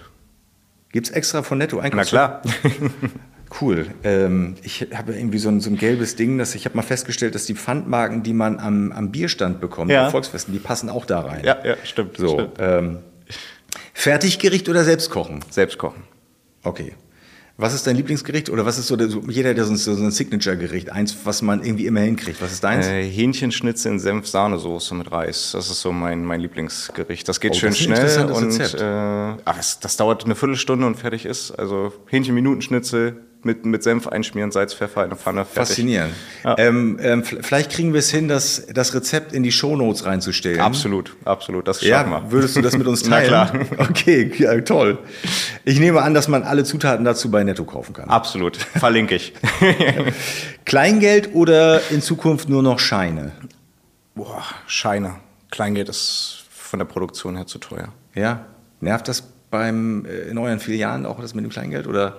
[0.91, 2.13] Gibt es extra von Netto-Einkaufschip?
[2.13, 2.41] Na klar.
[3.61, 3.87] Cool.
[4.03, 7.35] Ähm, ich habe irgendwie so ein, so ein gelbes Ding, dass ich habe mal festgestellt,
[7.35, 10.09] dass die Pfandmarken, die man am, am Bierstand bekommt, ja.
[10.09, 11.43] Volksfesten, die passen auch da rein.
[11.45, 12.17] Ja, ja, stimmt.
[12.17, 12.53] So, stimmt.
[12.59, 12.99] Ähm,
[13.93, 15.39] Fertiggericht oder Selbstkochen?
[15.49, 16.03] Selbstkochen.
[16.63, 16.93] Okay.
[17.59, 20.11] Was ist dein Lieblingsgericht oder was ist so, der, so jeder der so, so ein
[20.11, 22.39] Signature-Gericht, eins, was man irgendwie immer hinkriegt?
[22.39, 22.85] Was ist deins?
[22.85, 25.53] Äh, Hähnchenschnitzel in Senf-Sahnesoße mit Reis.
[25.53, 27.27] Das ist so mein, mein Lieblingsgericht.
[27.27, 30.97] Das geht oh, schön das schnell und äh, ach, das, das dauert eine Viertelstunde und
[30.97, 31.49] fertig ist.
[31.49, 35.45] Also Hähnchen-Minutenschnitzel, mit, mit Senf einschmieren, Salz, Pfeffer in eine Pfanne.
[35.45, 35.69] Fertig.
[35.69, 36.13] Faszinierend.
[36.43, 36.55] Ja.
[36.59, 40.59] Ähm, ähm, vielleicht kriegen wir es hin, das, das Rezept in die Shownotes reinzustellen.
[40.59, 41.67] Absolut, absolut.
[41.67, 42.31] Das schaffen ja, wir.
[42.31, 43.31] Würdest du das mit uns teilen?
[43.31, 43.89] Na klar.
[43.89, 44.99] Okay, ja, toll.
[45.65, 48.09] Ich nehme an, dass man alle Zutaten dazu bei Netto kaufen kann.
[48.09, 48.57] Absolut.
[48.57, 49.33] Verlinke ich.
[50.65, 53.31] Kleingeld oder in Zukunft nur noch Scheine?
[54.13, 55.15] Boah, Scheine.
[55.49, 57.93] Kleingeld ist von der Produktion her zu teuer.
[58.13, 58.45] Ja.
[58.81, 62.17] Nervt das beim, äh, in euren Filialen auch das mit dem Kleingeld oder?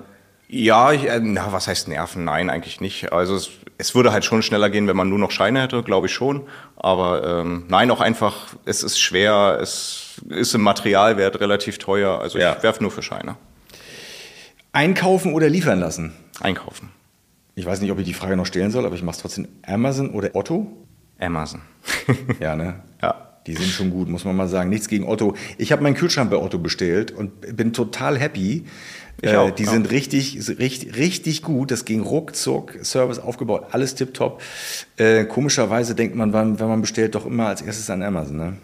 [0.49, 2.25] Ja, ich, äh, na, was heißt nerven?
[2.25, 3.13] Nein, eigentlich nicht.
[3.13, 6.07] Also es, es würde halt schon schneller gehen, wenn man nur noch Scheine hätte, glaube
[6.07, 6.47] ich schon.
[6.77, 12.21] Aber ähm, nein, auch einfach, es ist schwer, es ist im Materialwert relativ teuer.
[12.21, 12.57] Also ja.
[12.57, 13.37] ich werfe nur für Scheine.
[14.73, 16.15] Einkaufen oder liefern lassen?
[16.41, 16.91] Einkaufen.
[17.55, 19.49] Ich weiß nicht, ob ich die Frage noch stellen soll, aber ich mache es trotzdem.
[19.67, 20.67] Amazon oder Otto?
[21.19, 21.61] Amazon.
[22.41, 22.83] ja, ne?
[23.03, 23.29] Ja.
[23.47, 24.69] Die sind schon gut, muss man mal sagen.
[24.71, 25.35] Nichts gegen Otto.
[25.57, 28.67] Ich habe meinen Kühlschrank bei Otto bestellt und bin total happy.
[29.21, 29.73] Ich auch, äh, die auch.
[29.73, 31.71] sind richtig, richtig, richtig gut.
[31.71, 34.41] Das ging ruckzuck, Service aufgebaut, alles tipptopp.
[34.97, 38.37] Äh, komischerweise denkt man, wenn man bestellt, doch immer als erstes an Amazon.
[38.37, 38.57] Ne?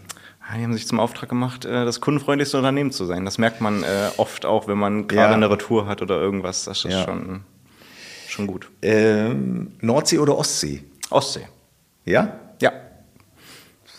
[0.56, 3.24] Die haben sich zum Auftrag gemacht, äh, das kundenfreundlichste Unternehmen zu sein.
[3.24, 5.34] Das merkt man äh, oft auch, wenn man gerade ja.
[5.34, 6.64] eine Retour hat oder irgendwas.
[6.64, 7.04] Das ist ja.
[7.04, 7.40] schon,
[8.28, 8.70] schon gut.
[8.82, 10.84] Ähm, Nordsee oder Ostsee?
[11.10, 11.48] Ostsee.
[12.04, 12.38] Ja?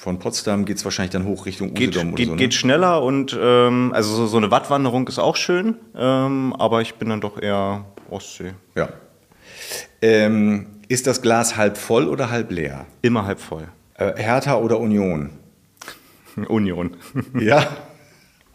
[0.05, 2.31] Von Potsdam geht es wahrscheinlich dann hoch Richtung geht, Usedom oder geht, so.
[2.33, 2.37] Ne?
[2.37, 6.93] Geht schneller und ähm, also so, so, eine Wattwanderung ist auch schön, ähm, aber ich
[6.93, 8.53] bin dann doch eher Ostsee.
[8.75, 8.89] Ja.
[10.03, 12.85] Ähm, ist das Glas halb voll oder halb leer?
[13.01, 13.67] Immer halb voll.
[13.95, 15.31] Äh, Hertha oder Union?
[16.49, 16.97] Union.
[17.39, 17.65] Ja,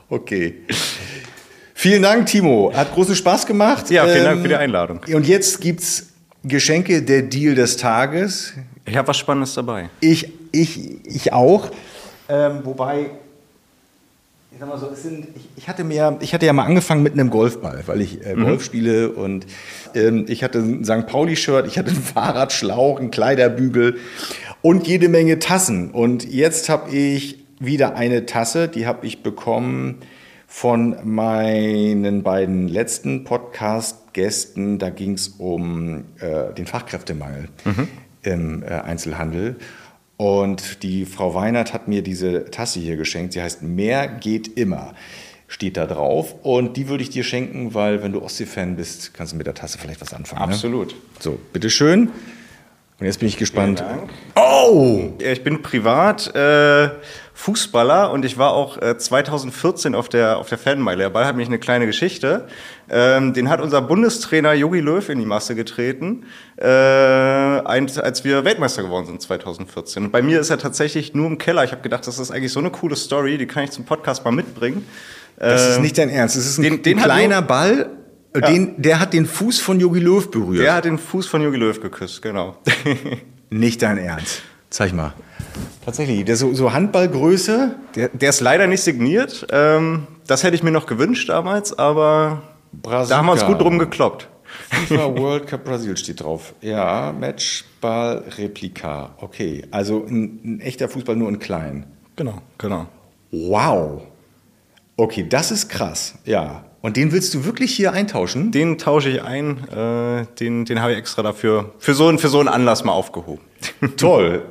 [0.09, 0.55] okay.
[1.75, 2.71] Vielen Dank, Timo.
[2.73, 3.91] Hat großen Spaß gemacht.
[3.91, 5.01] Ja, vielen Dank für die Einladung.
[5.13, 6.11] Und jetzt gibt's
[6.45, 8.55] Geschenke, der Deal des Tages.
[8.91, 9.89] Ich habe was Spannendes dabei.
[10.01, 11.71] Ich, ich, ich auch.
[12.29, 13.11] Ähm, wobei,
[14.51, 17.05] ich sag mal so, es sind, ich, ich, hatte mir, ich hatte ja mal angefangen
[17.05, 18.65] mit einem Golfball, weil ich äh, Golf mhm.
[18.65, 19.47] spiele und
[19.95, 21.07] ähm, ich hatte ein St.
[21.07, 23.99] Pauli-Shirt, ich hatte einen Fahrradschlauch, einen Kleiderbügel
[24.61, 25.93] und jede Menge Tassen.
[25.93, 29.99] Und jetzt habe ich wieder eine Tasse, die habe ich bekommen
[30.49, 34.81] von meinen beiden letzten Podcast-Gästen.
[34.81, 37.87] Da ging es um äh, den Fachkräftemangel mhm.
[38.23, 39.57] Im äh, Einzelhandel.
[40.17, 43.33] Und die Frau Weinert hat mir diese Tasse hier geschenkt.
[43.33, 44.95] Sie heißt Mehr geht immer.
[45.49, 46.35] Steht da drauf.
[46.43, 49.55] Und die würde ich dir schenken, weil, wenn du Ostsee-Fan bist, kannst du mit der
[49.55, 50.49] Tasse vielleicht was anfangen.
[50.49, 50.55] Ne?
[50.55, 50.89] Absolut.
[50.89, 50.99] Ne?
[51.19, 52.11] So, bitteschön.
[53.01, 53.83] Und jetzt bin ich gespannt.
[54.37, 55.15] Oh!
[55.19, 56.91] Ich bin privat äh,
[57.33, 61.05] Fußballer und ich war auch äh, 2014 auf der, auf der Fanmeile.
[61.05, 62.47] Der Ball hat mich eine kleine Geschichte.
[62.91, 66.27] Ähm, den hat unser Bundestrainer Jogi Löw in die Masse getreten,
[66.59, 70.05] äh, als wir Weltmeister geworden sind 2014.
[70.05, 71.65] Und bei mir ist er tatsächlich nur im Keller.
[71.65, 74.27] Ich habe gedacht, das ist eigentlich so eine coole Story, die kann ich zum Podcast
[74.27, 74.87] mal mitbringen.
[75.39, 76.37] Das ist ähm, nicht dein Ernst.
[76.37, 77.89] Das ist ein, den, den kleiner Ball.
[78.35, 80.65] Den, der hat den Fuß von Jogi Löw berührt.
[80.65, 82.57] Der hat den Fuß von Jogi Löw geküsst, genau.
[83.51, 84.43] nicht dein Ernst.
[84.71, 85.15] Zeig mal.
[85.85, 87.75] Tatsächlich, der so, so Handballgröße.
[87.97, 89.47] Der, der ist leider nicht signiert.
[89.51, 93.15] Ähm, das hätte ich mir noch gewünscht damals, aber Brasilka.
[93.15, 94.29] da haben wir uns gut drum gekloppt.
[94.71, 96.55] FIFA World Cup Brasil steht drauf.
[96.61, 99.15] Ja, Matchball Replika.
[99.19, 101.87] Okay, also ein, ein echter Fußball nur in klein.
[102.17, 102.87] Genau, genau.
[103.33, 104.03] Wow.
[105.01, 106.13] Okay, das ist krass.
[106.27, 108.53] Ja, und den willst du wirklich hier eintauschen?
[108.53, 109.67] Den tausche ich ein.
[109.69, 113.41] Äh, den den habe ich extra dafür, für so, für so einen Anlass mal aufgehoben.
[113.97, 114.43] Toll.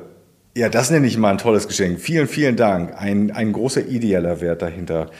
[0.56, 2.00] Ja, das nenne ich mal ein tolles Geschenk.
[2.00, 3.00] Vielen, vielen Dank.
[3.00, 5.10] Ein, ein großer ideeller Wert dahinter.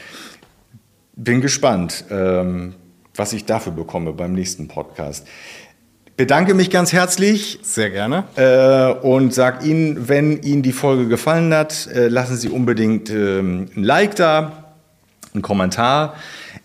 [1.15, 2.75] Bin gespannt, ähm,
[3.15, 5.25] was ich dafür bekomme beim nächsten Podcast.
[6.17, 7.59] Bedanke mich ganz herzlich.
[7.61, 8.25] Sehr gerne.
[8.35, 13.69] Äh, und sag Ihnen, wenn Ihnen die Folge gefallen hat, äh, lassen Sie unbedingt ähm,
[13.77, 14.60] ein Like da,
[15.33, 16.15] einen Kommentar.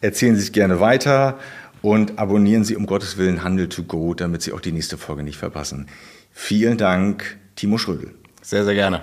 [0.01, 1.39] Erzählen Sie es gerne weiter
[1.83, 5.23] und abonnieren Sie um Gottes Willen Handel to Go, damit Sie auch die nächste Folge
[5.23, 5.89] nicht verpassen.
[6.33, 8.15] Vielen Dank, Timo Schrödel.
[8.43, 9.03] Sehr, sehr gerne.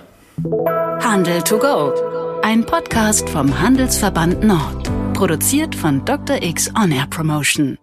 [1.00, 1.92] Handel to Go,
[2.42, 6.42] ein Podcast vom Handelsverband Nord, produziert von Dr.
[6.42, 7.78] X On Air Promotion.